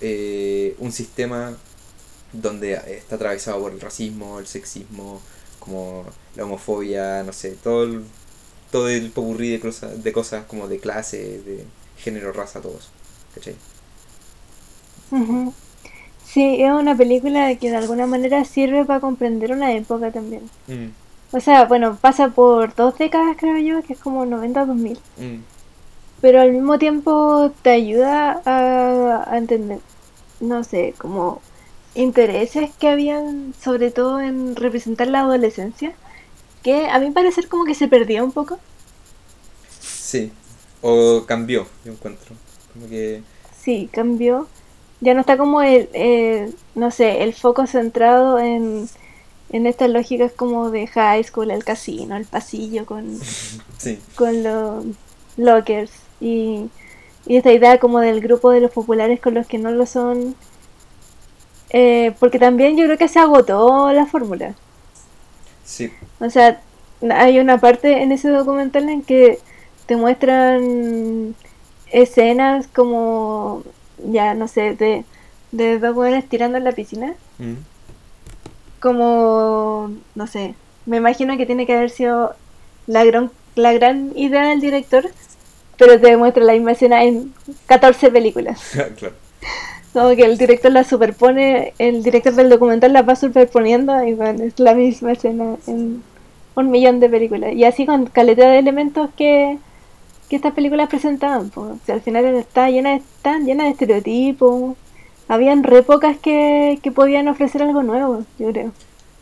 [0.00, 1.56] eh, un sistema
[2.32, 5.20] donde está atravesado por el racismo, el sexismo,
[5.60, 6.04] como
[6.36, 8.04] la homofobia, no sé, todo el,
[8.70, 11.64] todo el popurrí de, cosas, de cosas como de clase, de
[12.04, 12.90] género, raza, todos.
[13.34, 13.56] ¿Cachai?
[16.24, 20.50] Sí, es una película que de alguna manera sirve para comprender una época también.
[20.66, 20.88] Mm.
[21.36, 24.98] O sea, bueno, pasa por dos décadas, creo yo, que es como 90-2000.
[25.16, 25.42] Mm.
[26.20, 29.78] pero al mismo tiempo te ayuda a, a entender,
[30.40, 31.40] no sé, como
[31.94, 35.94] intereses que habían, sobre todo en representar la adolescencia,
[36.62, 38.58] que a mí parecer como que se perdió un poco.
[39.80, 40.32] Sí,
[40.86, 42.34] o cambió, yo encuentro.
[42.72, 43.22] Como que...
[43.58, 44.46] Sí, cambió.
[45.00, 48.86] Ya no está como el, eh, no sé, el foco centrado en,
[49.50, 53.18] en estas lógicas como de high school, el casino, el pasillo con,
[53.78, 53.98] sí.
[54.14, 54.84] con los
[55.38, 56.68] lockers y,
[57.26, 60.36] y esta idea como del grupo de los populares con los que no lo son
[61.70, 64.54] eh, porque también yo creo que se agotó la fórmula.
[65.64, 65.90] Sí.
[66.20, 66.60] O sea,
[67.10, 69.40] hay una parte en ese documental en que
[69.86, 71.34] te muestran
[71.90, 73.62] escenas como,
[73.98, 75.04] ya no sé, de,
[75.52, 77.14] de dos jóvenes tirando en la piscina.
[77.38, 77.54] Mm.
[78.80, 80.54] Como, no sé,
[80.86, 82.34] me imagino que tiene que haber sido
[82.86, 85.10] la gran, la gran idea del director,
[85.78, 87.32] pero te muestra la misma escena en
[87.66, 88.60] 14 películas.
[88.96, 89.14] claro.
[89.92, 94.42] Como que el director la superpone, el director del documental la va superponiendo y bueno,
[94.42, 96.02] es la misma escena en
[96.56, 97.52] un millón de películas.
[97.52, 99.58] Y así con calidad de elementos que,
[100.34, 101.50] que estas películas presentaban.
[101.50, 101.70] Pues.
[101.70, 104.76] O sea, al final está llena, están llenas de estereotipos.
[105.28, 108.72] Habían re pocas que, que podían ofrecer algo nuevo, yo creo.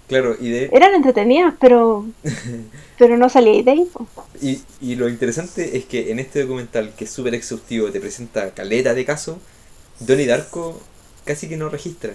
[0.09, 0.71] Claro, y de...
[0.73, 2.07] Eran entretenidas, pero
[2.99, 3.89] pero no salía de ahí.
[4.41, 8.51] Y, y lo interesante es que en este documental, que es súper exhaustivo, te presenta
[8.53, 9.37] caleta de casos,
[10.01, 10.81] Donnie Darko
[11.25, 12.15] casi que no registra.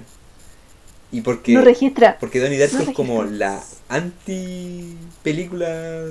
[1.11, 2.17] Y porque, No registra.
[2.19, 6.03] porque Donnie Darko no es como la anti película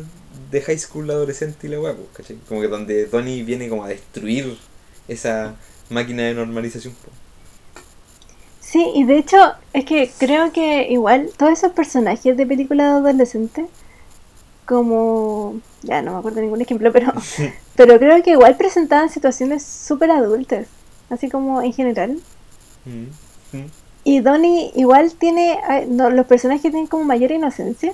[0.51, 2.37] de high school adolescente y la guapo, ¿cachai?
[2.49, 4.57] Como que donde Donnie viene como a destruir
[5.09, 5.55] esa
[5.91, 6.95] máquina de normalización.
[6.95, 7.11] po.
[8.61, 9.37] Sí, y de hecho
[9.73, 13.67] es que creo que igual todos esos personajes de películas adolescentes,
[14.65, 17.13] como, ya no me acuerdo de ningún ejemplo, pero,
[17.77, 20.67] pero creo que igual presentaban situaciones súper adultas,
[21.11, 22.19] así como en general.
[22.85, 23.71] Mm, mm.
[24.03, 27.93] Y Donnie igual tiene, ay, no, los personajes tienen como mayor inocencia,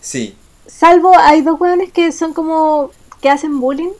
[0.00, 0.36] Sí,
[0.68, 2.90] salvo hay dos hueones que son como,
[3.20, 3.90] que hacen bullying.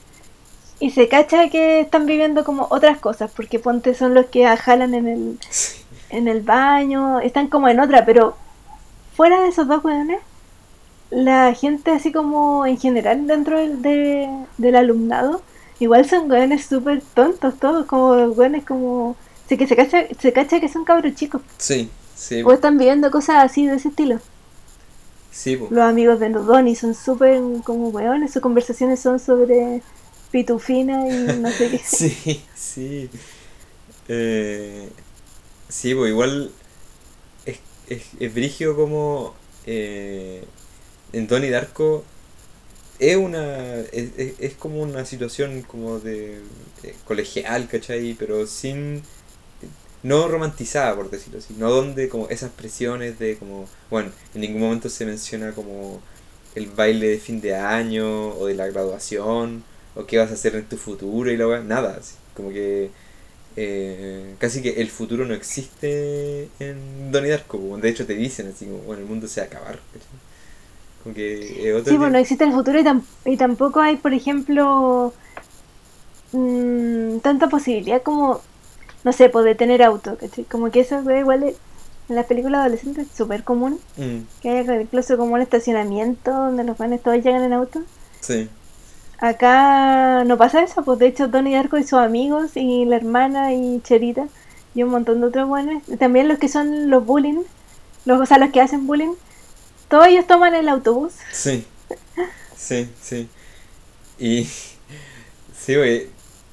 [0.80, 4.94] Y se cacha que están viviendo como otras cosas, porque ponte son los que jalan
[4.94, 5.82] en el, sí.
[6.10, 8.36] en el baño, están como en otra, pero
[9.16, 10.20] fuera de esos dos weones,
[11.10, 15.42] la gente así como en general dentro del, de- del alumnado,
[15.80, 19.16] igual son weones súper tontos todos, como weones como...
[19.48, 23.10] Sí, que se cacha, se cacha que son cabros chicos, Sí, sí, o están viviendo
[23.10, 24.20] cosas así de ese estilo.
[25.39, 25.68] Sí, po.
[25.70, 29.82] Los amigos de Donnie son súper como weones, sus conversaciones son sobre
[30.30, 31.78] pitufina y no sé qué.
[31.84, 33.11] Sí, sí.
[34.09, 34.89] Eh,
[35.68, 36.51] sí, pues igual
[37.47, 37.59] es,
[37.89, 39.34] es, es brigio como
[39.66, 40.45] eh,
[41.12, 42.05] en Donnie Darko
[42.99, 46.41] es una es, es, es como una situación como de
[46.82, 48.14] eh, colegial, ¿cachai?
[48.18, 49.03] Pero sin
[50.03, 54.62] no romantizada por decirlo así, no donde como esas presiones de como, bueno, en ningún
[54.62, 56.03] momento se menciona como
[56.55, 60.55] el baile de fin de año o de la graduación o qué vas a hacer
[60.57, 62.92] en tu futuro y la weá, nada, así, como que
[63.57, 68.66] eh, casi que el futuro no existe en Donnie Darko, de hecho te dicen así
[68.66, 69.80] como, bueno, el mundo se va a acabar.
[71.03, 73.80] Como que eh, otro Sí, día- pues no existe el futuro y, tam- y tampoco
[73.80, 75.16] hay, por ejemplo,
[76.32, 78.47] mm, tanta posibilidad como,
[79.09, 80.44] no sé, pues de tener auto, ¿cachai?
[80.44, 84.78] Como que eso fue igual en las películas adolescentes es súper común, Mm, que haya
[84.82, 87.80] incluso como un estacionamiento donde los jóvenes todos llegan en auto.
[88.20, 88.50] sí,
[89.20, 93.54] Acá no pasa eso, pues de hecho Donnie Darko y sus amigos y la hermana
[93.54, 94.28] y Cherita
[94.74, 97.42] y un montón de otros buenos, también los que son los bullying,
[98.04, 99.14] los, o sea, los que hacen bullying,
[99.88, 101.14] todos ellos toman el autobús.
[101.32, 101.66] sí,
[102.56, 103.28] sí, sí.
[104.18, 104.44] Y
[105.59, 106.09] sí, güey,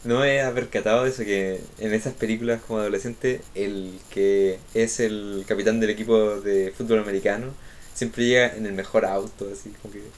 [0.05, 4.99] no me he percatado de eso, que en esas películas como adolescente, el que es
[4.99, 7.55] el capitán del equipo de fútbol americano
[7.93, 10.13] siempre llega en el mejor auto, así como que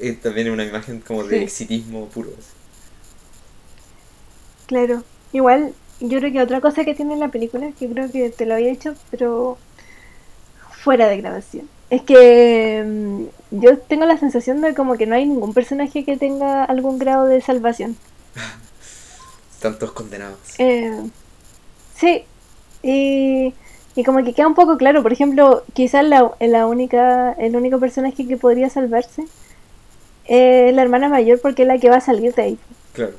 [0.00, 1.42] eh, también es una imagen como de Sí.
[1.42, 2.36] exitismo puro.
[2.38, 2.54] así.
[4.66, 8.46] Claro, igual yo creo que otra cosa que tiene la película, que creo que te
[8.46, 9.58] lo había dicho, pero
[10.82, 13.24] fuera de grabación, es que mm,
[13.60, 17.26] yo tengo la sensación de como que no hay ningún personaje que tenga algún grado
[17.26, 17.98] de salvación.
[19.64, 20.38] Están todos condenados.
[20.58, 20.92] Eh,
[21.96, 22.24] sí,
[22.82, 23.54] y,
[23.94, 27.80] y como que queda un poco claro, por ejemplo, quizás la, la única, el único
[27.80, 29.24] personaje que podría salvarse
[30.26, 32.58] es la hermana mayor porque es la que va a salir de ahí.
[32.92, 33.14] Claro.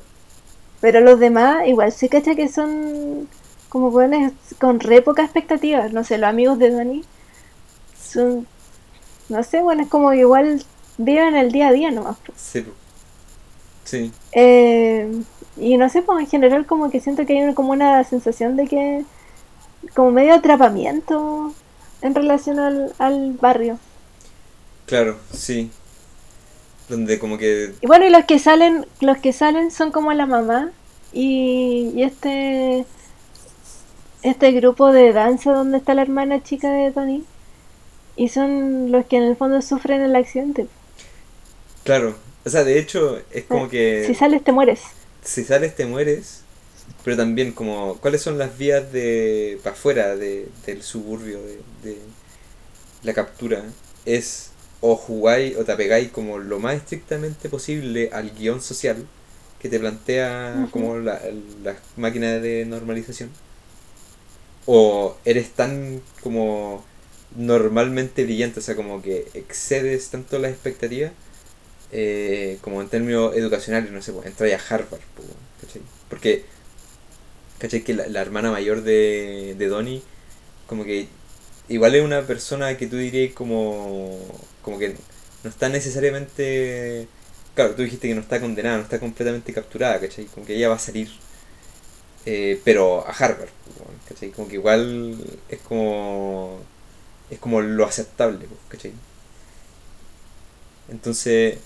[0.80, 3.28] Pero los demás igual se cacha que son
[3.68, 5.92] como buenos con re poca expectativas.
[5.92, 7.04] No sé, los amigos de Donnie
[8.00, 8.46] son,
[9.28, 10.62] no sé, bueno, es como que igual
[10.96, 12.18] viven el día a día nomás.
[12.36, 12.64] Sí.
[13.82, 14.12] Sí.
[14.30, 15.10] Eh,
[15.56, 18.56] y no sé, pues en general como que siento que hay una, como una sensación
[18.56, 19.04] de que
[19.94, 21.54] como medio atrapamiento
[22.02, 23.78] en relación al, al barrio.
[24.86, 25.70] Claro, sí.
[26.88, 27.74] Donde como que...
[27.80, 30.70] Y bueno, y los que salen, los que salen son como la mamá
[31.12, 32.84] y, y este
[34.22, 37.24] este grupo de danza donde está la hermana chica de Tony
[38.16, 40.66] y son los que en el fondo sufren el accidente.
[41.84, 44.04] Claro, o sea, de hecho es como que...
[44.06, 44.80] Si sales te mueres.
[45.26, 46.42] Si sales te mueres,
[47.04, 51.98] pero también como cuáles son las vías de para afuera de, del suburbio de, de
[53.02, 53.64] la captura
[54.06, 54.50] es
[54.80, 59.06] o jugáis o te apegáis como lo más estrictamente posible al guion social
[59.60, 61.20] que te plantea como la,
[61.64, 63.30] la máquina de normalización.
[64.66, 66.84] O eres tan como
[67.36, 71.12] normalmente brillante, o sea, como que excedes tanto las expectativas
[71.92, 75.00] eh, como en términos educacionales, no sé, pues entrar a Harvard,
[75.60, 75.82] ¿cachai?
[76.08, 76.44] Porque,
[77.58, 77.82] ¿cachai?
[77.82, 80.02] Que la, hermana mayor de, de Donnie,
[80.66, 81.08] como que
[81.68, 84.18] igual es una persona que tú dirías como,
[84.62, 84.96] como que
[85.44, 87.08] no está necesariamente,
[87.54, 90.26] claro, tú dijiste que no está condenada, no está completamente capturada, ¿cachai?
[90.26, 91.10] Como que ella va a salir,
[92.26, 93.50] eh, pero a Harvard,
[94.08, 94.30] ¿cachai?
[94.30, 95.16] Como que igual
[95.48, 96.60] es como,
[97.30, 98.92] es como lo aceptable, ¿cachai?
[100.88, 101.58] Entonces,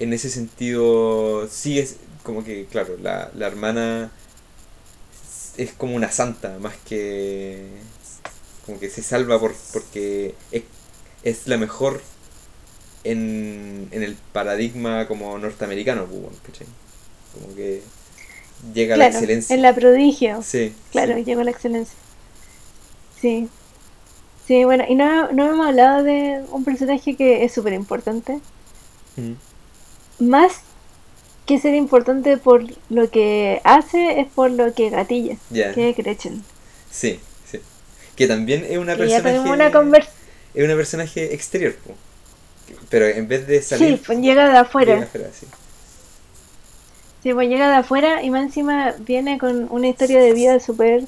[0.00, 4.12] en ese sentido, sí es como que, claro, la, la hermana
[5.56, 7.66] es como una santa, más que.
[8.66, 10.64] como que se salva por, porque es,
[11.22, 12.02] es la mejor
[13.04, 16.60] en, en el paradigma como norteamericano, pues.
[17.32, 17.82] Como que
[18.74, 19.56] llega a la excelencia.
[19.56, 20.42] en la prodigio.
[20.42, 21.24] Sí, Claro, sí.
[21.24, 21.96] llegó a la excelencia.
[23.20, 23.48] Sí.
[24.46, 28.40] Sí, bueno, y no, no hemos hablado de un personaje que es súper importante.
[29.16, 29.34] Mm.
[30.20, 30.60] Más
[31.46, 35.36] que ser importante por lo que hace, es por lo que gatilla.
[35.52, 36.44] Que es Gretchen.
[36.90, 37.18] Sí,
[37.50, 37.58] sí.
[38.14, 39.40] Que también es una Que personaje.
[39.40, 39.98] una.
[40.54, 41.94] Es una personaje exterior, po.
[42.88, 43.96] pero en vez de salir.
[43.96, 44.94] Sí, pues llega de afuera.
[44.94, 45.46] llega afuera, sí.
[47.22, 51.04] Sí, pues llega de afuera y más encima viene con una historia de vida súper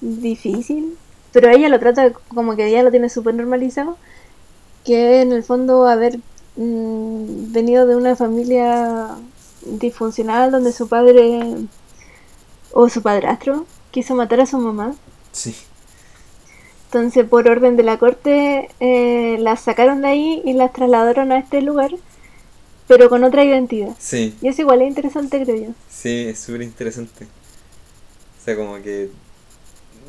[0.00, 0.96] difícil,
[1.32, 3.96] pero ella lo trata como que ella lo tiene súper normalizado,
[4.84, 6.18] que en el fondo haber
[6.56, 9.16] mm, venido de una familia
[9.62, 11.40] disfuncional donde su padre
[12.72, 14.94] o su padrastro quiso matar a su mamá.
[15.32, 15.54] Sí.
[16.86, 21.38] Entonces, por orden de la corte, eh, las sacaron de ahí y las trasladaron a
[21.38, 21.90] este lugar,
[22.86, 23.96] pero con otra identidad.
[23.98, 25.74] Sí, Y eso igual es interesante, creo yo.
[25.90, 27.26] sí, es súper interesante.
[28.40, 29.10] O sea, como que.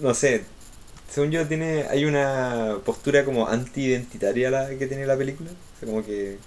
[0.02, 0.46] No sé.
[1.10, 5.50] Según yo, tiene hay una postura como anti-identitaria la que tiene la película.
[5.80, 6.38] Como que.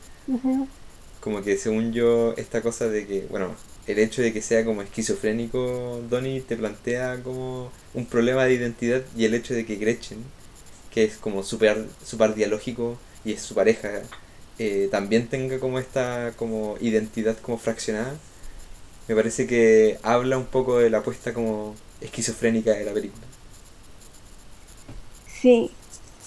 [1.20, 3.26] Como que según yo, esta cosa de que.
[3.30, 3.54] Bueno,
[3.86, 9.02] el hecho de que sea como esquizofrénico, Donnie te plantea como un problema de identidad.
[9.16, 10.18] Y el hecho de que Gretchen,
[10.92, 14.02] que es como super, super dialógico y es su pareja,
[14.58, 18.14] eh, también tenga como esta como identidad como fraccionada.
[19.08, 23.26] Me parece que habla un poco de la apuesta como esquizofrénica de la película.
[25.40, 25.70] Sí,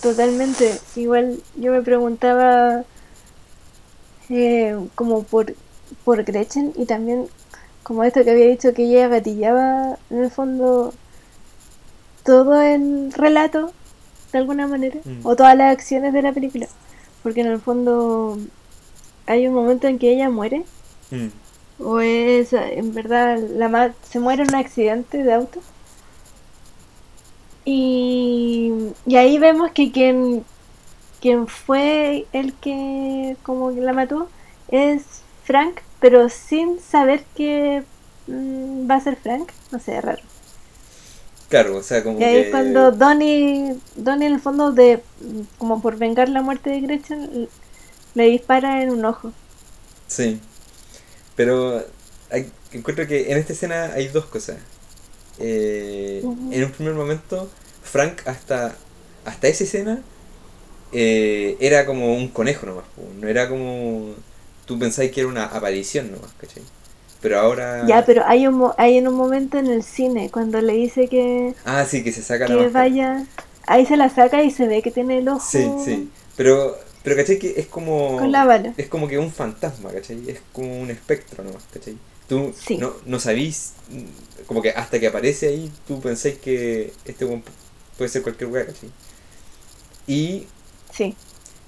[0.02, 0.80] totalmente.
[0.96, 2.84] Igual yo me preguntaba
[4.36, 5.54] eh, como por,
[6.04, 7.28] por Gretchen y también
[7.84, 10.94] como esto que había dicho que ella gatillaba en el fondo
[12.24, 13.72] todo el relato
[14.32, 15.26] de alguna manera Mm.
[15.26, 16.68] o todas las acciones de la película.
[17.22, 18.38] Porque en el fondo
[19.28, 20.64] hay un momento en que ella muere
[21.12, 21.28] Mm,
[21.84, 25.60] o es en verdad la ma- se muere en un accidente de auto.
[27.66, 28.72] Y,
[29.06, 30.44] y ahí vemos que quien,
[31.24, 34.30] quien fue el que como que la mató
[34.68, 35.04] es
[35.46, 37.84] Frank, pero sin saber que
[38.28, 39.50] mm, va a ser Frank.
[39.72, 40.22] No sé, es raro.
[41.50, 42.42] Claro, o sea, como Y ahí que...
[42.42, 45.02] es cuando Donnie, Donnie en el fondo de
[45.58, 47.50] como por vengar la muerte de Gretchen
[48.16, 49.32] le dispara en un ojo.
[50.08, 50.42] Sí.
[51.36, 51.84] Pero
[52.32, 54.58] hay- encuentro que en esta escena hay dos cosas.
[55.40, 56.22] Eh.
[56.52, 57.50] En un primer momento,
[57.84, 58.76] Frank hasta,
[59.26, 60.04] hasta esa escena
[60.94, 62.86] eh, era como un conejo nomás.
[63.20, 64.14] No era como...
[64.66, 66.64] Tú pensáis que era una aparición nomás, ¿cachai?
[67.22, 67.86] Pero ahora...
[67.88, 71.08] Ya, pero hay un, mo- hay en un momento en el cine cuando le dice
[71.08, 72.84] que, Ah, sí, que se saca la que máscara.
[72.84, 73.26] vaya,
[73.66, 76.10] ahí se la saca y se ve que tiene el ojo Sí, sí.
[76.36, 77.40] Pero, pero ¿cachai?
[77.40, 78.18] Que es como...
[78.18, 78.74] con la bala.
[78.78, 80.30] Es como que un fantasma, ¿cachai?
[80.30, 81.98] Es como un espectro nomás, ¿cachai?
[82.28, 82.78] Tú Sí.
[82.78, 83.74] no, no sabís,
[84.48, 87.26] como que hasta que aparece ahí, tú pensáis que este
[87.98, 88.90] puede ser cualquier weá, ¿cachai?
[90.08, 90.48] Y
[90.94, 91.18] Sí,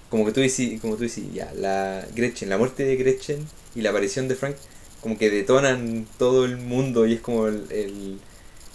[0.10, 3.82] como que tú decís, como tú decís, ya, la Gretchen, la muerte de Gretchen y
[3.82, 4.58] la aparición de Frank,
[5.02, 8.22] como que detonan todo el mundo y es como el, el-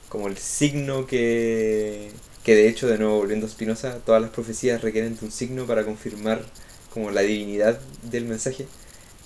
[0.08, 4.82] como el signo que, que de hecho, de nuevo volviendo a Spinoza, todas las profecías
[4.82, 6.52] requieren de un signo para confirmar
[6.90, 8.70] como la divinidad del mensaje,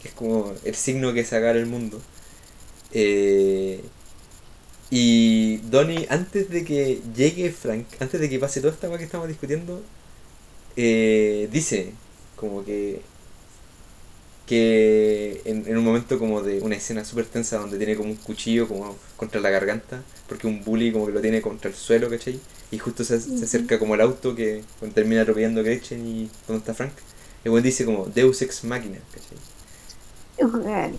[0.01, 2.05] que es como el signo que se agarra el mundo.
[2.93, 3.91] Eh,
[4.91, 9.05] y Donnie, antes de que llegue Frank, antes de que pase toda esta cosa que
[9.05, 9.87] estamos discutiendo,
[10.77, 11.93] eh, dice
[12.37, 13.03] como que
[14.47, 18.17] que en, en un momento como de una escena súper tensa donde tiene como un
[18.17, 22.11] cuchillo como contra la garganta, porque un bully como que lo tiene contra el suelo,
[22.11, 22.41] ¿cachai?
[22.71, 26.31] Y justo se, se acerca como el auto que cuando termina atropellando a Gretchen y
[26.47, 26.93] cuando está Frank,
[27.45, 29.39] el buen dice como Deus Ex Machina, ¿cachai?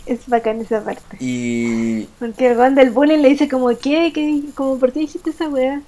[0.05, 1.17] Es bacán esa parte.
[1.19, 4.11] Y Porque el weón del bullying le dice como, ¿qué?
[4.13, 4.43] ¿Qué?
[4.55, 5.81] Como, ¿por qué dijiste esa weá?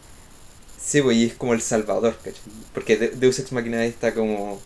[0.80, 2.42] Sí, pues, y es como el salvador, ¿cachai?
[2.74, 4.60] Porque De- Deus Ex Machina es esta como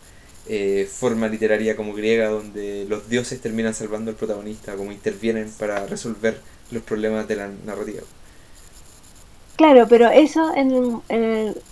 [0.48, 5.86] eh, forma literaria como griega donde los dioses terminan salvando al protagonista, como intervienen para
[5.86, 6.40] resolver
[6.70, 8.02] los problemas de la narrativa.
[9.56, 11.62] Claro, pero eso en, en, el-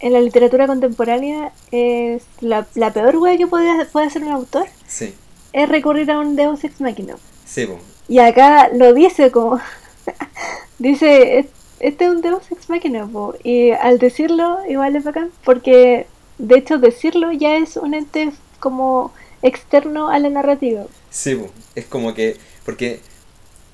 [0.00, 4.66] en la literatura contemporánea es la, la peor weá que puede, puede hacer un autor.
[4.86, 5.14] Sí,
[5.52, 7.16] Es recurrir a un Deus Ex Machina.
[7.44, 7.78] sí, pues.
[8.08, 9.60] Y acá lo dice como...
[10.78, 11.46] dice, "Es-
[11.82, 13.34] este es un Deus Ex Machina, po".
[13.42, 16.06] Y al decirlo, igual es bacán, porque
[16.38, 19.12] de hecho decirlo ya es un ente como
[19.42, 20.86] externo a la narrativa.
[21.10, 21.50] Sí, po.
[21.74, 23.00] es como que, porque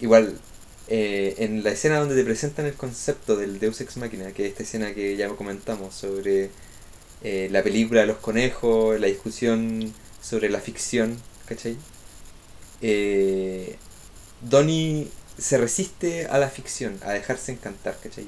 [0.00, 0.40] igual
[0.88, 4.52] eh, en la escena donde te presentan el concepto del Deus Ex Machina, que es
[4.52, 6.50] esta escena que ya comentamos sobre
[7.22, 9.92] eh, la película de los conejos, la discusión
[10.22, 11.76] sobre la ficción, ¿cachai?
[12.80, 13.76] Eh,
[14.40, 18.26] Donnie se resiste a la ficción, a dejarse encantar, ¿cachai?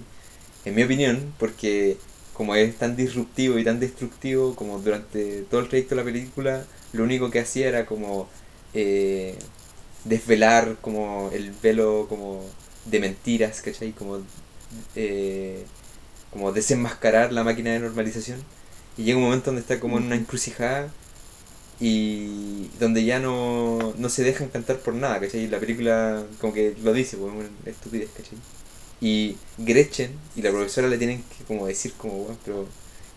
[0.65, 1.97] En mi opinión, porque
[2.35, 6.65] como es tan disruptivo y tan destructivo, como durante todo el trayecto de la película,
[6.93, 8.29] lo único que hacía era como
[8.75, 9.37] eh,
[10.05, 12.45] desvelar como el velo como
[12.87, 13.93] de mentiras, ¿cachai?
[13.93, 14.21] Como,
[14.97, 15.65] eh,
[16.31, 18.43] como desenmascarar la máquina de normalización.
[18.97, 20.93] Y llega un momento donde está como en una encrucijada
[21.81, 25.49] y donde ya no, no se deja encantar por nada, ¿cachai?
[25.49, 28.39] La película como que lo dice, pues es una estupidez, ¿cachai?
[29.01, 32.67] Y Gretchen y la profesora le tienen que como decir como, bueno, pero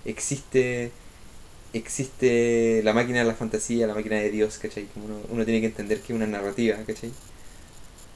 [0.06, 0.92] existe
[1.74, 4.86] existe la máquina de la fantasía, la máquina de Dios, ¿cachai?
[4.94, 7.12] Como uno, uno tiene que entender que es una narrativa, ¿cachai?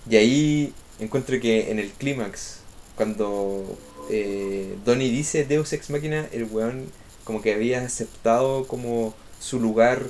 [0.09, 2.59] Y ahí encuentro que en el clímax,
[2.95, 3.77] cuando
[4.09, 6.85] eh, Donnie dice Deus Ex Máquina, el weón
[7.23, 10.03] como que había aceptado como su lugar,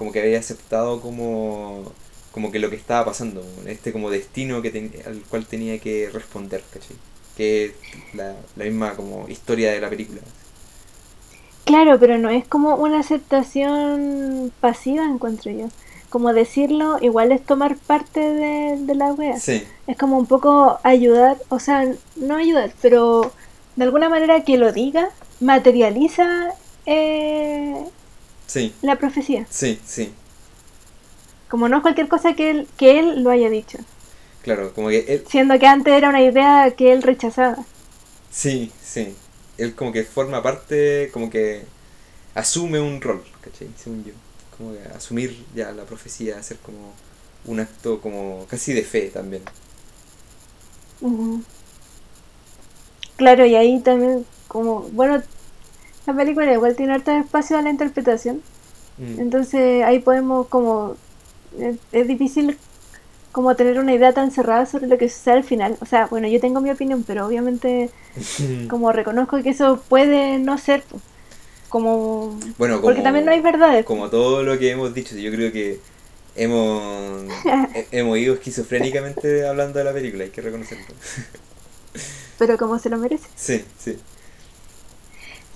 [0.00, 1.94] como que había aceptado como
[2.32, 6.10] como que lo que estaba pasando, este como destino que ten- al cual tenía que
[6.10, 6.98] responder, ¿cachai?
[7.36, 7.74] Que es
[8.12, 10.22] la, la misma como historia de la película.
[11.64, 15.70] Claro, pero no es como una aceptación pasiva, encuentro yo.
[16.08, 19.42] Como decirlo, igual es tomar parte de, de la wea.
[19.42, 21.84] Sí, Es como un poco ayudar, o sea,
[22.16, 23.34] no ayudar, pero
[23.76, 26.54] de alguna manera que lo diga, materializa
[26.86, 27.90] eh,
[28.50, 29.46] sí, la profecía.
[29.48, 30.12] sí, sí.
[31.48, 33.78] Como no es cualquier cosa que él, que él lo haya dicho.
[34.42, 37.58] Claro, como que él, Siendo que antes era una idea que él rechazaba.
[38.30, 39.14] Sí, sí.
[39.58, 41.64] Él como que forma parte, como que
[42.34, 43.68] asume un rol, ¿cachai?
[43.76, 44.12] Según yo.
[44.56, 46.92] Como que asumir ya la profecía, hacer como
[47.44, 49.42] un acto como casi de fe también.
[53.16, 55.22] Claro, y ahí también, como, bueno,
[56.06, 58.42] la película igual tiene harto espacio a la interpretación.
[58.98, 59.20] Mm.
[59.20, 60.96] Entonces ahí podemos como...
[61.58, 62.58] Es, es difícil
[63.32, 65.76] como tener una idea tan cerrada sobre lo que sucede al final.
[65.80, 67.90] O sea, bueno, yo tengo mi opinión, pero obviamente
[68.68, 70.82] como reconozco que eso puede no ser
[71.68, 72.38] como...
[72.58, 73.84] bueno, como, Porque también no hay verdades.
[73.84, 75.80] como todo lo que hemos dicho, yo creo que
[76.34, 77.22] hemos,
[77.74, 80.84] he- hemos ido esquizofrénicamente hablando de la película, hay que reconocerlo.
[82.38, 83.28] Pero como se lo merece.
[83.36, 83.98] Sí, sí.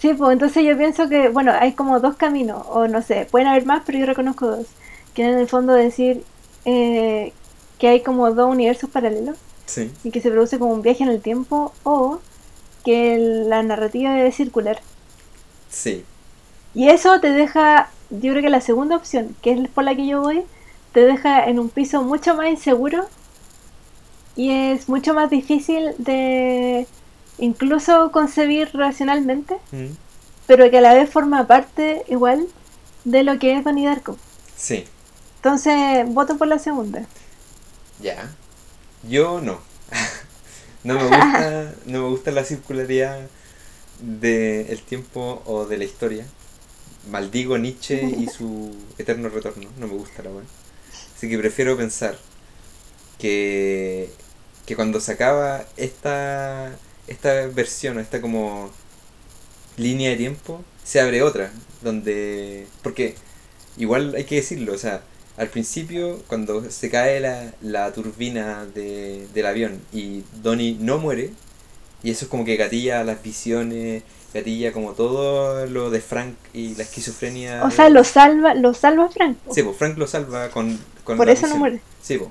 [0.05, 3.49] Sí, pues entonces yo pienso que, bueno, hay como dos caminos, o no sé, pueden
[3.49, 4.67] haber más, pero yo reconozco dos.
[5.15, 6.23] Que en el fondo decir
[6.67, 7.33] eh,
[7.79, 11.09] que hay como dos universos paralelos Sí, y que se produce como un viaje en
[11.09, 12.21] el tiempo, o
[12.85, 14.83] que la narrativa es circular.
[15.71, 16.05] sí.
[16.75, 20.07] Y eso te deja, yo creo que la segunda opción, que es por la que
[20.07, 20.43] yo voy,
[20.93, 23.07] te deja en un piso mucho más inseguro
[24.37, 26.87] y es mucho más difícil de
[27.39, 29.87] incluso concebir racionalmente, Mm.
[30.47, 32.47] pero que a la vez forma parte igual
[33.05, 34.17] de lo que es Donnie Darko.
[34.57, 34.85] Sí.
[35.37, 37.05] Entonces, voto por la segunda.
[38.01, 38.31] Ya.
[39.09, 39.59] Yo no.
[40.85, 43.27] no me gusta, no me gusta la circularidad
[44.01, 46.27] del tiempo o de la historia.
[47.11, 49.69] Maldigo Nietzsche y su eterno retorno.
[49.79, 50.45] No me gusta la weá.
[51.17, 52.17] Así que prefiero pensar
[53.19, 54.11] que,
[54.67, 56.73] que cuando se acaba esta,
[57.07, 58.71] esta versión, esta como
[59.77, 61.53] línea de tiempo, se abre otra,
[61.83, 62.67] donde...
[62.83, 63.15] Porque
[63.77, 65.03] igual hay que decirlo, o sea,
[65.37, 71.31] al principio, cuando se cae la, la turbina de, del avión y Donnie no muere,
[72.03, 74.03] y eso es como que gatilla las visiones,
[74.33, 77.65] gatilla como todo lo de Frank y la esquizofrenia.
[77.65, 79.39] O sea, lo salva, lo salva Frank.
[79.51, 80.79] Sí, pues Frank lo salva con...
[81.03, 81.81] con Por la eso no muere.
[82.03, 82.31] Sí, pues.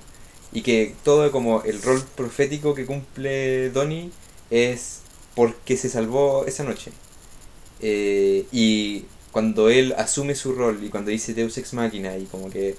[0.53, 4.11] Y que todo como el rol profético que cumple Donnie
[4.54, 5.01] es
[5.36, 6.91] porque se salvó esa noche.
[7.82, 12.49] Eh, y cuando él asume su rol y cuando dice Deus Ex Machina y como
[12.49, 12.76] que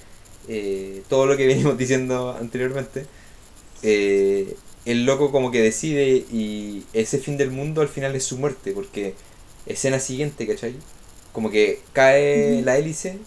[0.49, 3.07] eh, todo lo que venimos diciendo anteriormente,
[3.83, 4.57] eh,
[4.87, 8.73] el loco como que decide y ese fin del mundo al final es su muerte,
[8.73, 9.15] porque
[9.67, 10.77] escena siguiente, ¿cachai?
[11.33, 13.19] Como que cae la hélice,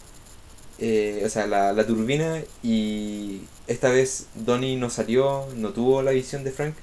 [0.80, 6.12] eh, o sea, la, la turbina y esta vez Donnie no salió, no tuvo la
[6.12, 6.76] visión de Frank,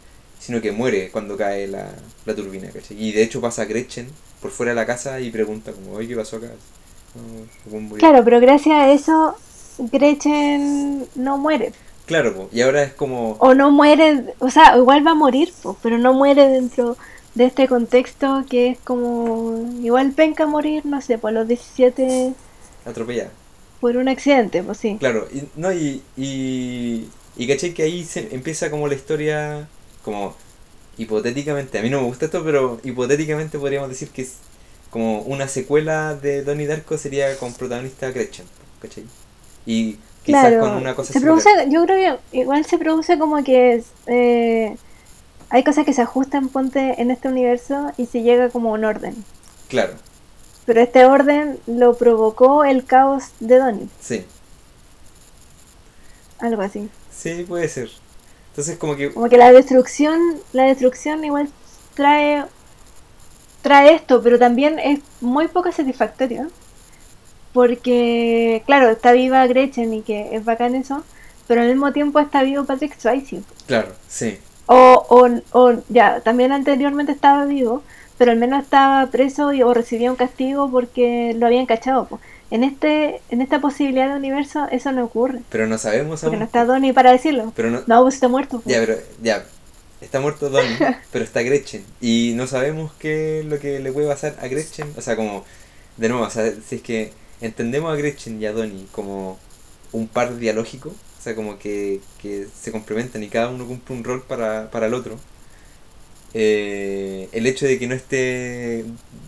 [0.45, 1.91] sino que muere cuando cae la,
[2.27, 3.03] la turbina, ¿cachai?
[3.03, 4.09] Y de hecho pasa Gretchen
[4.43, 6.49] por fuera de la casa y pregunta como, oye, ¿qué pasó acá?
[7.15, 7.99] No, ¿cómo murió?".
[8.07, 9.37] Claro, pero gracias a eso
[9.79, 11.73] Gretchen no muere.
[12.07, 13.37] Claro, po, y ahora es como...
[13.41, 16.99] O no muere, o sea, igual va a morir, po, pero no muere dentro
[17.35, 22.35] de este contexto que es como igual penca morir, no sé, por los 17
[22.85, 23.31] atropellada.
[23.81, 24.97] por un accidente, pues sí.
[25.01, 29.69] Claro, y, no, y, y, y caché que ahí se empieza como la historia,
[30.05, 30.37] como
[30.97, 34.37] hipotéticamente, a mí no me gusta esto, pero hipotéticamente podríamos decir que es
[34.91, 38.47] como una secuela de Donnie Darko sería con protagonista Gretchen,
[38.81, 39.11] ¿cachai?
[39.67, 43.43] Y quizás Claro, con una cosa se produce, yo creo que igual se produce como
[43.43, 44.79] que eh,
[45.51, 49.27] hay cosas que se ajustan, ponte, en este universo y se llega como un orden.
[49.69, 49.95] Claro,
[50.67, 54.27] Pero este orden lo provocó el caos de Donnie, sí,
[56.39, 56.91] algo así.
[57.11, 57.91] sí puede ser.
[58.55, 60.21] Entonces como que, Como que la destrucción,
[60.53, 61.53] la destrucción igual
[61.95, 62.45] trae
[63.63, 66.53] trae esto, pero también es muy poco satisfactorio.
[67.53, 71.05] Porque, claro, está viva Gretchen y que es bacán eso,
[71.47, 73.45] pero al mismo tiempo está vivo Patrick Swayze.
[73.67, 77.85] claro, sí, O, o, o ya, también anteriormente estaba vivo,
[78.17, 82.07] pero al menos estaba preso y, o recibía un castigo porque lo habían cachado.
[82.09, 82.21] po.
[82.51, 86.39] En este en esta posibilidad de universo eso no ocurre, pero no sabemos porque aún.
[86.39, 87.55] no está Donnie para decirlo.
[87.55, 88.63] Pero no, No, pues está muerto.
[88.65, 89.47] Ya, pero ya.
[90.01, 91.85] Está muerto Donnie, pero está Gretchen.
[92.01, 94.93] Y no sabemos qué es lo que le puede pasar a Gretchen.
[94.97, 95.45] O sea, como,
[95.97, 99.41] de nuevo, o sea, si es que entendemos a Gretchen y a Donnie como
[99.93, 104.05] un par dialógico, o sea, como que, que se complementan y cada uno cumple un
[104.05, 105.23] rol para, para el otro.
[106.33, 108.85] eh, el hecho de que no esté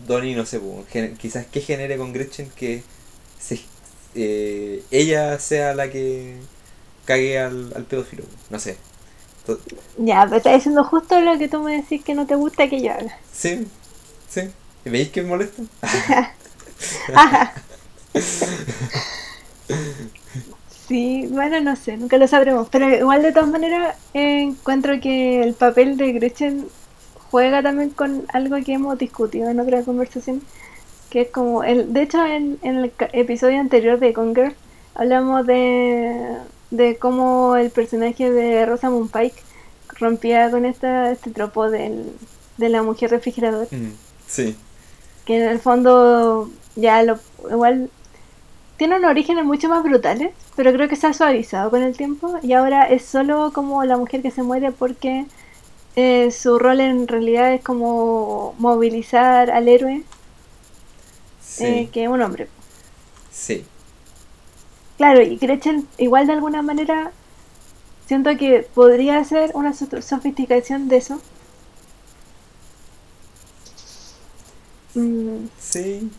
[0.07, 0.61] Donnie, no sé,
[1.19, 2.85] quizás que genere con Gretchen que
[3.39, 3.61] se,
[4.15, 6.49] eh, ella sea la que
[7.05, 8.79] cague al, al pedófilo, no sé.
[9.97, 12.83] Ya, pero está diciendo justo lo que tú me decís que no te gusta que
[12.83, 13.21] yo haga.
[13.33, 13.67] Sí,
[14.29, 14.43] sí.
[14.85, 15.63] ¿Veis que me molesta?
[20.69, 22.69] Sí, bueno, no sé, nunca lo sabremos.
[22.71, 26.73] Pero igual de todas maneras eh, encuentro que el papel de Gretchen
[27.31, 30.43] juega también con algo que hemos discutido en otra conversación,
[31.17, 34.55] que es como, el, de hecho en, en el episodio anterior de Conger
[34.95, 36.37] hablamos de,
[36.71, 39.43] de cómo el personaje de Rosamund Pike
[39.99, 42.13] rompía con esta, este tropo del,
[42.59, 43.93] de la mujer refrigerador Mm,
[44.27, 44.59] sí,
[45.25, 47.19] que en el fondo ya lo
[47.51, 47.89] igual
[48.77, 52.39] tiene unos orígenes mucho más brutales, pero creo que se ha suavizado con el tiempo
[52.43, 55.25] y ahora es solo como la mujer que se muere porque
[55.97, 60.03] eh, su rol en realidad es como movilizar al héroe
[61.59, 62.53] sí, eh, que es un hombre.
[63.31, 63.67] sí.
[64.99, 67.15] Claro, y Gretchen igual de alguna manera
[68.07, 71.25] siento que podría ser una so- sofisticación de eso.
[74.97, 76.11] Mm, Sí,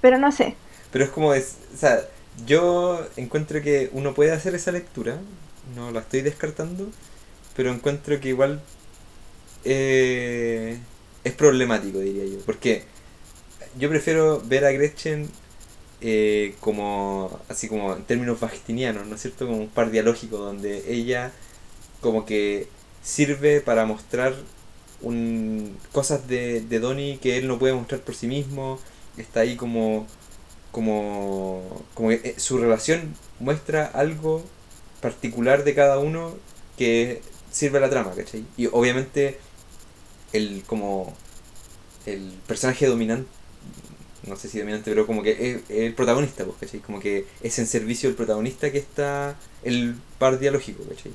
[0.00, 0.60] pero no sé.
[0.90, 2.00] pero es como es, o sea,
[2.46, 5.20] yo encuentro que uno puede hacer esa lectura,
[5.64, 6.92] no la estoy descartando,
[7.54, 8.62] pero encuentro que igual
[9.64, 10.78] eh,
[11.24, 12.84] es problemático, diría yo, porque
[13.78, 15.28] yo prefiero ver a Gretchen
[16.00, 19.46] eh, como, así como en términos bagstinianos, ¿no es cierto?
[19.46, 21.32] Como un par dialógico donde ella
[22.00, 22.68] como que
[23.02, 24.34] sirve para mostrar
[25.02, 28.78] un, cosas de, de Donnie que él no puede mostrar por sí mismo,
[29.16, 30.06] está ahí como
[30.70, 34.44] como, como que, eh, su relación muestra algo
[35.00, 36.34] particular de cada uno
[36.76, 38.44] que sirve a la trama, ¿cachai?
[38.56, 39.38] Y obviamente
[40.32, 41.14] el como
[42.06, 43.37] el personaje dominante
[44.28, 46.80] no sé si dominante, pero como que es, es el protagonista, pues, ¿cachai?
[46.80, 51.12] Como que es en servicio del protagonista que está el par dialógico, ¿cachai?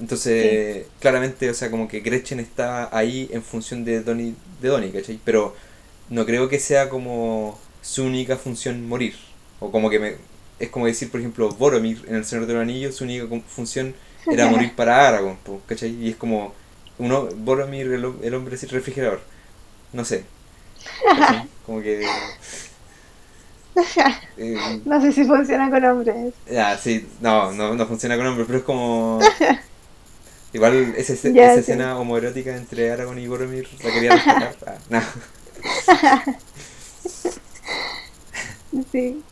[0.00, 4.92] Entonces, claramente, o sea, como que Gretchen está ahí en función de Donnie, de Donnie,
[4.92, 5.18] ¿cachai?
[5.24, 5.56] Pero
[6.08, 9.14] no creo que sea como su única función morir.
[9.60, 10.16] O como que me,
[10.58, 13.94] es como decir, por ejemplo, Boromir en El Señor de los Anillos, su única función
[14.30, 15.90] era morir para Aragorn, ¿cachai?
[15.90, 16.54] Y es como,
[16.98, 19.20] uno, Boromir, el, el hombre sin refrigerador.
[19.92, 20.24] No sé.
[21.66, 22.06] Como que...
[24.36, 26.34] Eh, no sé si funciona con hombres.
[26.50, 29.20] Ya, sí, no, no, no funciona con hombres, pero es como...
[30.52, 34.56] Igual esa, esa escena homoerótica entre Aragorn y Boromir la quería respetar.
[34.66, 35.00] Ah, no.
[38.92, 39.22] sí.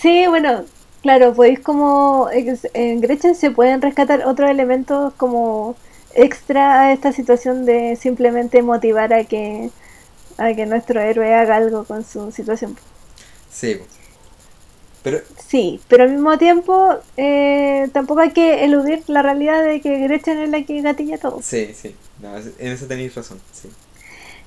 [0.00, 0.64] Sí, bueno,
[1.02, 5.76] claro, podéis como en Gretchen se pueden rescatar otros elementos como
[6.16, 9.70] extra a esta situación de simplemente motivar a que
[10.38, 12.76] a que nuestro héroe haga algo con su situación.
[13.50, 13.78] Sí.
[15.02, 15.20] Pero...
[15.46, 20.38] Sí, pero al mismo tiempo eh, tampoco hay que eludir la realidad de que Gretchen
[20.38, 21.40] es la que gatilla todo.
[21.42, 21.94] Sí, sí,
[22.58, 23.70] en eso tenéis razón, sí.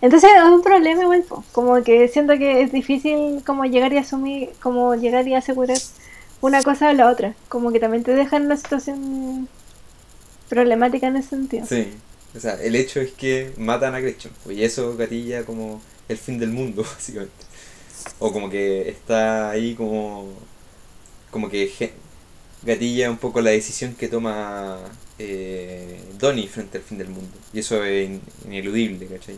[0.01, 4.51] Entonces es un problema igual, como que siento que es difícil como llegar y asumir,
[4.61, 5.77] como llegar y asegurar
[6.41, 9.49] una cosa o la otra, como que también te dejan en una situación
[10.49, 11.65] problemática en ese sentido.
[11.65, 11.87] Sí,
[12.35, 16.17] o sea, el hecho es que matan a Gretchen, pues, y eso gatilla como el
[16.17, 17.45] fin del mundo, básicamente.
[18.19, 20.33] O como que está ahí como,
[21.31, 21.93] como que
[22.63, 24.79] gatilla un poco la decisión que toma
[25.17, 28.09] eh, Donnie frente al fin del mundo, y eso es
[28.45, 29.37] ineludible, ¿cachai?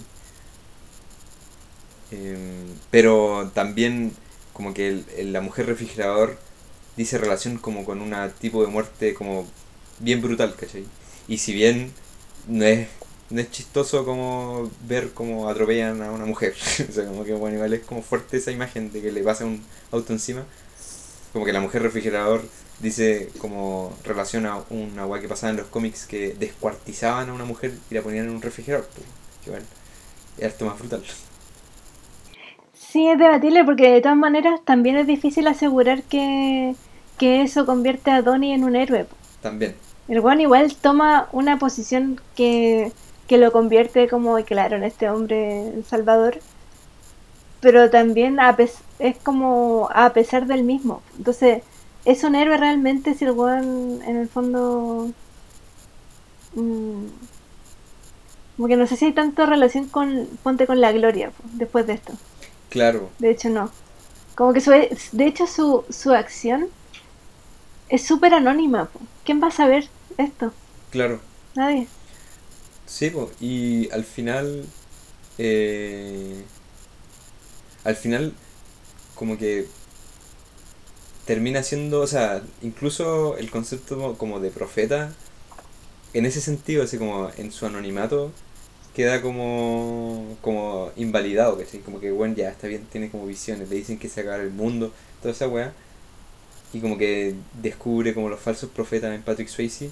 [2.12, 4.12] Em, pero también
[4.54, 6.38] como que el, la mujer refrigerador
[6.98, 9.48] dice relación como con un tipo de muerte como
[10.00, 10.86] bien brutal, ¿cachai?
[11.32, 11.94] Y si bien
[12.46, 12.90] no es,
[13.30, 16.54] no es chistoso como ver cómo atropellan a una mujer,
[16.90, 19.46] o sea, como que bueno, igual es como fuerte esa imagen de que le pasa
[19.46, 19.64] un
[19.94, 20.44] auto encima,
[21.32, 22.44] como que la mujer refrigerador
[22.80, 27.76] dice como relaciona una agua que pasaba en los cómics que descuartizaban a una mujer
[27.90, 29.08] y la ponían en un refrigerador, pues,
[29.46, 29.66] que bueno,
[30.38, 31.02] es harto más brutal.
[32.74, 36.76] Sí, es debatible porque de todas maneras también es difícil asegurar que,
[37.22, 39.06] eso convierte a Donnie en un héroe.
[39.42, 39.76] También.
[40.12, 42.92] El Juan igual toma una posición que,
[43.30, 46.40] lo convierte como, claro, en este hombre salvador,
[47.62, 48.38] pero también
[49.00, 51.02] es como a pesar del mismo.
[51.16, 51.64] Entonces,
[52.04, 55.12] ¿es un héroe realmente si el Juan en el fondo...
[56.56, 57.06] Mm,
[58.58, 61.94] como que no sé si hay tanta relación con Ponte con la Gloria después de
[61.94, 62.12] esto.
[62.70, 63.10] Claro.
[63.20, 63.72] De hecho, no.
[64.36, 66.68] Como que su, de hecho su, su acción
[67.88, 68.90] es súper anónima.
[69.24, 70.54] ¿Quién va a saber esto?
[70.92, 71.20] Claro.
[71.56, 71.88] Nadie.
[72.86, 74.66] Sí, y al final...
[75.38, 76.44] Eh,
[77.84, 78.34] al final,
[79.16, 79.66] como que
[81.26, 85.14] termina siendo, o sea, incluso el concepto como de profeta,
[86.14, 88.32] en ese sentido, así como en su anonimato,
[88.96, 91.80] queda como, como invalidado, ¿cachai?
[91.80, 94.52] Como que, bueno, ya está bien, tiene como visiones, le dicen que se acaba el
[94.52, 95.74] mundo, toda esa weá.
[96.74, 99.92] Y como que descubre como los falsos profetas en Patrick Swayze.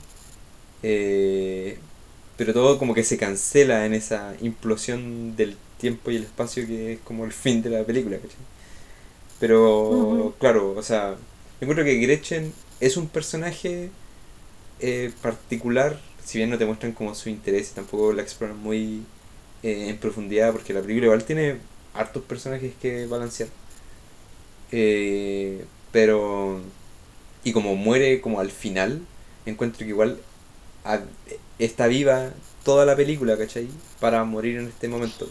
[0.83, 1.77] Eh,
[2.37, 6.93] pero todo como que se cancela en esa implosión del tiempo y el espacio que
[6.93, 8.37] es como el fin de la película, ¿cachai?
[9.39, 11.17] Pero, claro, o sea, yo
[11.61, 13.89] encuentro que Gretchen es un personaje
[14.79, 15.99] eh, particular
[16.29, 19.03] si bien no te muestran como su interés, tampoco la exploran muy
[19.63, 21.57] eh, en profundidad, porque la película igual tiene
[21.95, 23.49] hartos personajes que balancear.
[24.71, 26.61] Eh, pero.
[27.43, 29.01] Y como muere como al final,
[29.45, 30.19] encuentro que igual
[31.57, 32.31] está viva
[32.63, 33.67] toda la película, ¿cachai?
[33.99, 35.27] Para morir en este momento.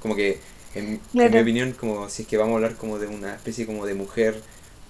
[0.00, 0.40] Como que,
[0.74, 3.86] en, mi opinión, como si es que vamos a hablar como de una especie como
[3.86, 4.40] de mujer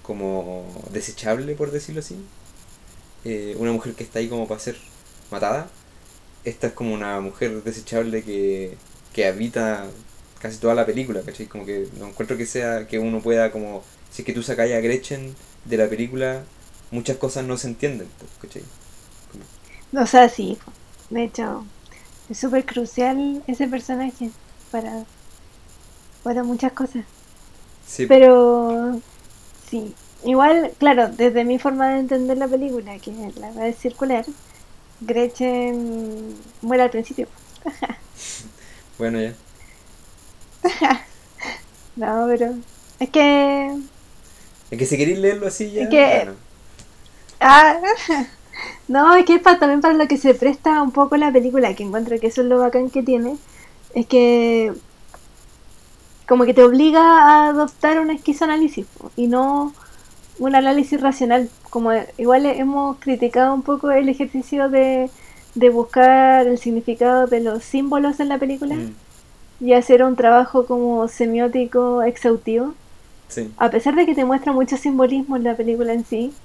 [0.03, 2.15] como desechable, por decirlo así.
[3.25, 4.77] Eh, una mujer que está ahí como para ser
[5.29, 5.69] matada,
[6.45, 8.77] esta es como una mujer desechable que,
[9.13, 9.87] que habita
[10.39, 11.47] casi toda la película, ¿cachai?
[11.47, 14.73] Como que no encuentro que sea que uno pueda como, si es que tú sacáis
[14.73, 16.43] a Gretchen de la película,
[16.91, 18.07] muchas cosas no se entienden,
[18.41, 18.63] ¿cachai?
[19.95, 20.57] O sea, sí,
[21.09, 21.65] de hecho,
[22.29, 24.29] es súper crucial ese personaje
[24.71, 25.03] para,
[26.23, 27.03] para muchas cosas.
[27.87, 28.05] Sí.
[28.05, 28.99] Pero,
[29.69, 34.25] sí, igual, claro, desde mi forma de entender la película, que la va a circular,
[35.01, 37.27] Gretchen muere al principio.
[38.97, 39.33] bueno, ya.
[41.95, 42.55] no, pero
[42.99, 43.75] es que...
[44.71, 45.83] Es que si queréis leerlo así ya...
[45.83, 46.29] Es que...
[47.39, 47.77] Ah,
[48.87, 51.73] no, es que es para, también para lo que se presta un poco la película,
[51.73, 53.37] que encuentro que eso es lo bacán que tiene.
[53.93, 54.73] Es que
[56.27, 58.85] como que te obliga a adoptar un esquizoanálisis
[59.15, 59.73] y no
[60.37, 65.09] un análisis racional, como igual hemos criticado un poco el ejercicio de,
[65.55, 68.93] de buscar el significado de los símbolos en la película Mm,
[69.59, 72.73] y hacer un trabajo como semiótico exhaustivo.
[73.29, 76.37] Sí, A pesar de que te muestra mucho simbolismo en la película en sí,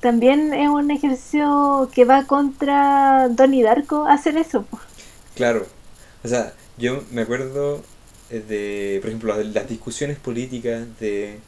[0.00, 4.66] también es un ejercicio que va contra Donnie Darko hacer eso.
[5.34, 5.66] claro.
[6.24, 7.86] O sea, yo me acuerdo
[8.30, 11.42] eh, de, por ejemplo, las discusiones políticas de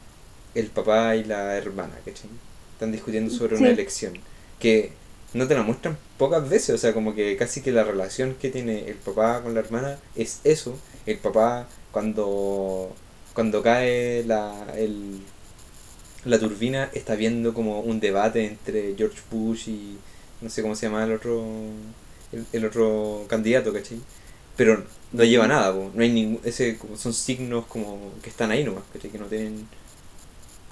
[0.55, 2.31] el papá y la hermana, ¿cachai?
[2.73, 4.25] Están discutiendo sobre una elección
[4.59, 4.97] que
[5.33, 8.49] no te la muestran pocas veces, o sea, como que casi que la relación que
[8.51, 10.81] tiene el papá con la hermana es eso.
[11.05, 12.95] El papá cuando
[13.33, 15.21] cuando cae la el,
[16.25, 19.97] la turbina está viendo como un debate entre George Bush y
[20.41, 21.43] no sé cómo se llama el otro
[22.31, 23.99] el, el otro candidato, ¿cachai?
[24.55, 28.63] Pero no lleva nada, no hay ningún ese como son signos como que están ahí
[28.63, 29.11] nomás, ¿cachai?
[29.11, 29.67] Que no tienen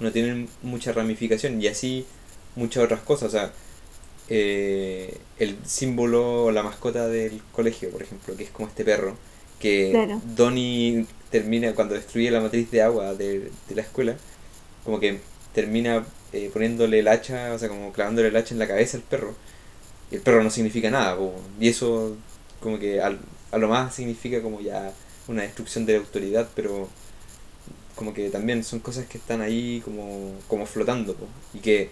[0.00, 2.06] no tienen mucha ramificación y así
[2.56, 3.52] muchas otras cosas, o sea,
[4.28, 9.16] eh, el símbolo o la mascota del colegio, por ejemplo, que es como este perro,
[9.60, 10.22] que Claro.
[10.22, 14.16] Donnie termina cuando destruye la matriz de agua de, de la escuela,
[14.84, 15.20] como que
[15.54, 19.04] termina eh, poniéndole el hacha, o sea, como clavándole el hacha en la cabeza al
[19.04, 19.34] perro.
[20.10, 21.34] Y el perro no significa nada, po.
[21.60, 22.16] y eso
[22.60, 23.20] como que al-
[23.52, 24.92] a lo más significa como ya
[25.28, 26.88] una destrucción de la autoridad, pero
[27.94, 31.26] como que también son cosas que están ahí como, como flotando, po.
[31.52, 31.90] y que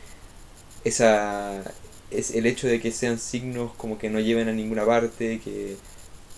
[0.85, 1.63] esa
[2.11, 5.81] es el hecho de que sean signos como que no lleven a ninguna parte, que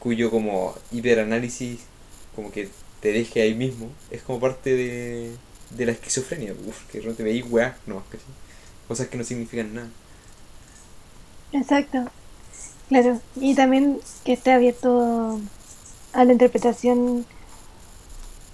[0.01, 1.81] cuyo como hiperanálisis
[2.35, 2.69] como que
[3.01, 5.31] te deje ahí mismo, es como parte de,
[5.71, 8.27] de la esquizofrenia, uf, que no te veis weá, no, ¿cachai?
[8.89, 9.89] cosas que no significan nada.
[11.53, 12.11] Exacto.
[12.89, 13.21] Claro.
[13.37, 15.39] Y también que esté abierto
[16.13, 17.25] a la interpretación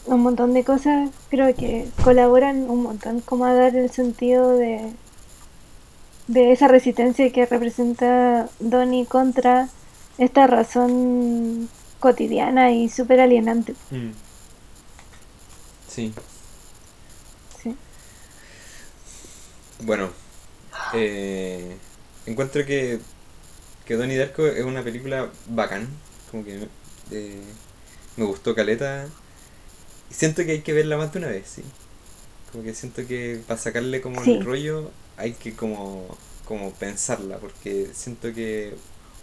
[0.05, 4.93] un montón de cosas, creo que colaboran un montón como a dar el sentido de,
[6.29, 9.71] de esa resistencia que representa Donnie contra
[10.19, 11.69] esta razón
[12.01, 13.75] cotidiana y súper alienante.
[15.89, 16.13] Sí.
[17.63, 17.77] Sí.
[19.81, 20.11] Bueno,
[20.95, 21.77] eh,
[22.27, 23.01] encuentro que,
[23.85, 25.89] que Donnie Darko es una película bacán,
[26.31, 26.69] como que
[27.11, 27.43] eh,
[28.17, 29.07] me gustó Caleta.
[30.11, 31.63] Y siento que hay que verla más de una vez, sí.
[32.53, 34.35] Como que siento que para sacarle como Sí.
[34.35, 36.17] el rollo hay que como,
[36.47, 38.75] como pensarla, porque siento que...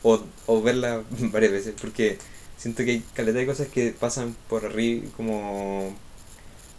[0.03, 1.03] O, o verla
[1.33, 2.19] varias veces, porque
[2.57, 5.97] siento que hay caleta de cosas que pasan por arriba, como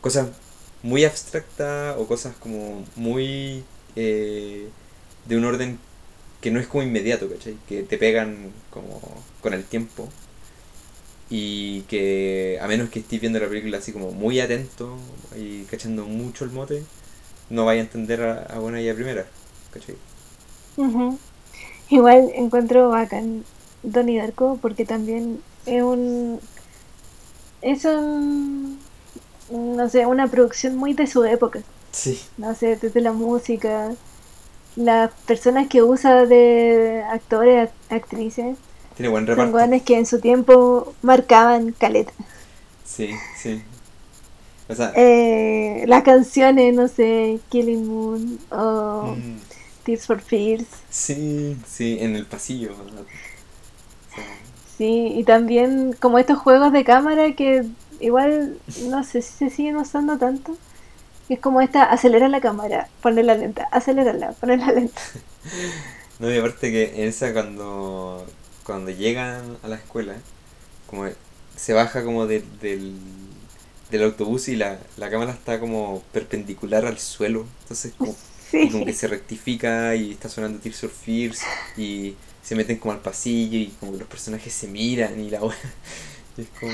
[0.01, 0.31] cosas
[0.83, 3.65] muy abstractas o cosas como muy
[3.97, 4.75] eh,
[5.25, 5.81] de un orden
[6.41, 7.59] que no es como inmediato, ¿cachai?
[7.67, 10.15] Que te pegan como con el tiempo
[11.29, 14.99] y que a menos que estés viendo la película así como muy atento
[15.37, 16.87] y cachando mucho el mote,
[17.51, 19.33] no vaya a entender a, a buena y primera,
[19.71, 20.03] ¿cachai?
[21.91, 23.45] Igual encuentro bacán
[23.83, 26.41] Donnie Darko porque también es un
[27.63, 28.79] es un
[29.51, 31.61] no sé, una producción muy de su época.
[31.93, 32.21] Sí.
[32.39, 33.93] No sé, desde la música,
[34.77, 38.57] las personas que usa de actores, act- actrices,
[38.97, 39.53] Tiene buen son reparto.
[39.53, 42.13] guanes que en su tiempo marcaban caleta.
[42.85, 43.63] Sí, sí.
[44.69, 49.37] O sea, Eh, las canciones, no sé, Killing Moon o mm,
[49.85, 50.85] Tears for Fears.
[50.89, 52.75] sí, sí, en el pasillo.
[54.65, 57.67] Sí, y también como estos juegos de cámara que
[58.01, 60.59] igual no sé si se siguen usando tanto.
[61.29, 65.03] Es como esta, acelera la cámara, ponerla lenta, acelerarla, ponerla lenta.
[66.19, 68.27] No, y aparte que esa cuando,
[68.63, 70.25] cuando llegan a la escuela,
[70.87, 71.07] como
[71.57, 73.01] se baja como de- del,
[73.91, 78.17] del autobús y la, la cámara está como perpendicular al suelo, entonces como,
[78.63, 81.43] y como que se rectifica y está sonando Tears for Fears
[81.77, 85.41] y se meten como al pasillo y como que los personajes se miran y la
[86.37, 86.73] y es como,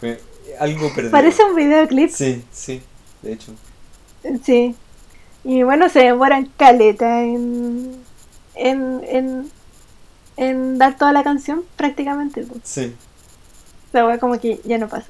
[0.00, 0.14] como
[0.60, 1.10] algo perdido.
[1.10, 2.10] parece un videoclip.
[2.10, 2.82] Sí, sí,
[3.22, 3.54] de hecho.
[4.44, 4.74] Sí.
[5.44, 8.04] Y bueno, se demoran caleta en,
[8.54, 9.52] en, en,
[10.36, 12.46] en dar toda la canción prácticamente.
[12.64, 12.94] Sí.
[13.92, 15.08] La wea como que ya no pasa.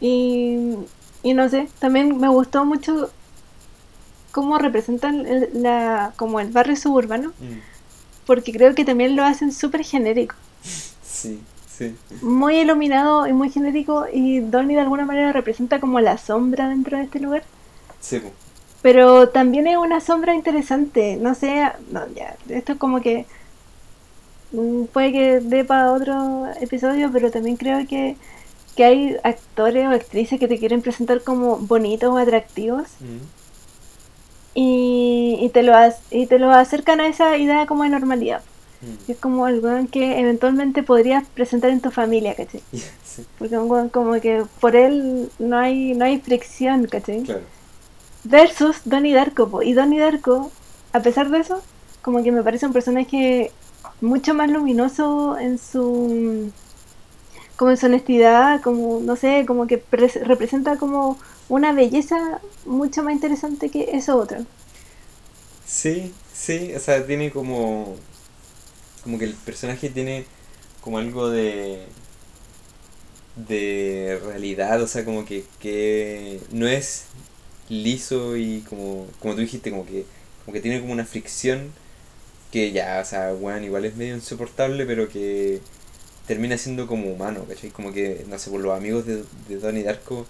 [0.00, 0.76] Y,
[1.22, 3.10] y no sé, también me gustó mucho
[4.36, 7.58] cómo representan el- la, como el barrio suburbano, Mm,
[8.26, 10.34] porque creo que también lo hacen súper genérico,
[11.02, 11.40] Sí,
[11.76, 11.94] sí.
[12.20, 16.98] muy iluminado y muy genérico, y Donnie de alguna manera representa como la sombra dentro
[16.98, 17.44] de este lugar.
[18.00, 18.20] Sí.
[18.82, 21.50] Pero también es una sombra interesante, no sé,
[21.90, 23.24] no, ya, esto es como que
[24.52, 28.16] mm, puede que dé para otro episodio, pero también creo que,
[28.76, 33.24] que hay actores o actrices que te quieren presentar como bonitos o atractivos, Mm,
[34.56, 35.72] y, y te lo
[36.10, 38.42] y te lo acercan a esa idea como de normalidad.
[38.82, 39.10] Mm.
[39.12, 42.62] Es como el weón que eventualmente podrías presentar en tu familia, ¿cachai?
[43.04, 47.22] Sí, Porque un weón como que por él no hay, no hay fricción, ¿cachai?
[47.22, 47.42] claro.
[48.24, 49.62] Versus Donnie Darko, po.
[49.62, 50.50] y Donnie Darko,
[50.92, 51.62] a pesar de eso,
[52.02, 53.52] como que me parece un personaje
[54.00, 56.50] mucho más luminoso en su
[57.56, 61.16] como en su honestidad, como no sé, como que pres- representa como
[61.48, 64.46] una belleza mucho más interesante que eso otro.
[65.64, 68.00] Sí, sí, o sea, tiene como.
[69.02, 70.26] Como que el personaje tiene
[70.80, 71.94] como algo de.
[73.34, 77.06] de realidad, o sea, como que, que no es
[77.68, 80.06] liso y como, como tú dijiste, como que,
[80.44, 81.74] como que tiene como una fricción
[82.52, 85.60] que ya, o sea, bueno, igual es medio insoportable, pero que
[86.26, 87.70] termina siendo como humano, ¿cachai?
[87.70, 90.26] Como que, no sé, por los amigos de, de Donnie Darko,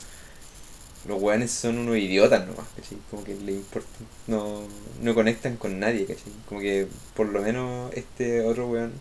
[1.09, 2.99] los weones son unos idiotas nomás, ¿cachai?
[3.11, 3.89] Como que le importa,
[4.27, 4.62] no,
[5.03, 6.33] no conectan con nadie, ¿cachai?
[6.49, 8.93] Como que por lo menos este otro weón,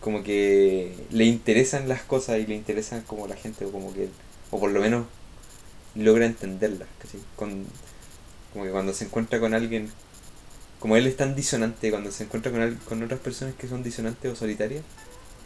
[0.00, 4.08] como que le interesan las cosas y le interesan como la gente, o como que,
[4.50, 5.06] o por lo menos
[5.94, 7.20] logra entenderlas, ¿cachai?
[7.36, 7.64] Con,
[8.52, 9.90] como que cuando se encuentra con alguien,
[10.78, 14.32] como él es tan disonante, cuando se encuentra con, con otras personas que son disonantes
[14.32, 14.84] o solitarias,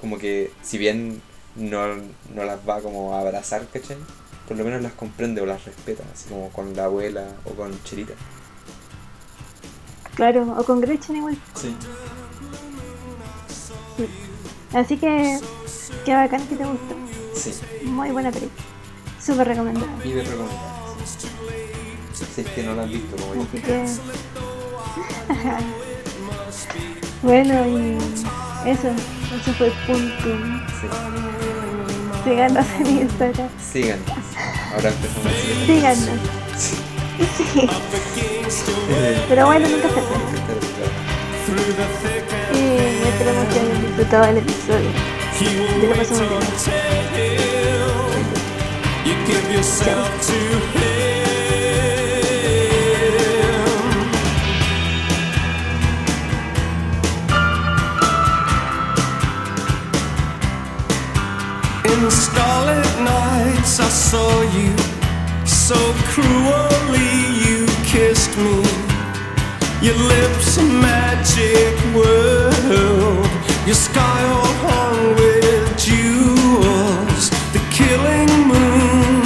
[0.00, 1.22] como que si bien
[1.56, 1.96] no,
[2.34, 3.96] no las va como a abrazar, ¿cachai?
[4.50, 7.70] Por lo menos las comprende o las respeta, así como con la abuela o con
[7.84, 8.14] Cherita.
[10.16, 11.38] Claro, o con Gretchen igual.
[11.54, 11.72] Sí.
[14.74, 15.38] Así que,
[16.04, 16.96] qué bacán que te gustó.
[17.32, 17.52] Sí,
[17.84, 18.60] Muy buena película.
[19.24, 19.86] Súper recomendada.
[20.04, 20.58] y de recomendar.
[22.34, 23.50] Si es que no la han visto, como yo.
[23.52, 23.84] Que.
[27.22, 27.98] bueno, y
[28.68, 28.88] eso.
[28.88, 30.60] Eso fue Puntum.
[30.80, 30.88] Sí.
[32.24, 33.48] Síganos en Instagram.
[33.60, 34.19] Síganos.
[34.72, 35.32] Ahora empezamos.
[35.66, 36.08] Síganos.
[36.56, 36.76] Sí.
[39.28, 40.04] Pero bueno, nunca se sabe.
[42.54, 44.90] Y esperamos que hayan disfrutado el episodio.
[45.80, 46.40] Yo lo pasé muy bien.
[49.04, 50.79] You
[63.80, 64.76] I saw you
[65.46, 65.78] so
[66.12, 67.14] cruelly.
[67.44, 68.60] You kissed me.
[69.80, 73.30] Your lips a magic world.
[73.66, 77.30] Your sky all hung with jewels.
[77.54, 79.22] The killing moon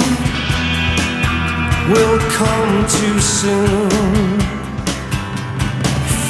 [1.91, 4.39] will come too soon.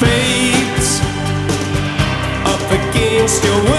[0.00, 0.88] Fate
[2.52, 3.75] up against your will.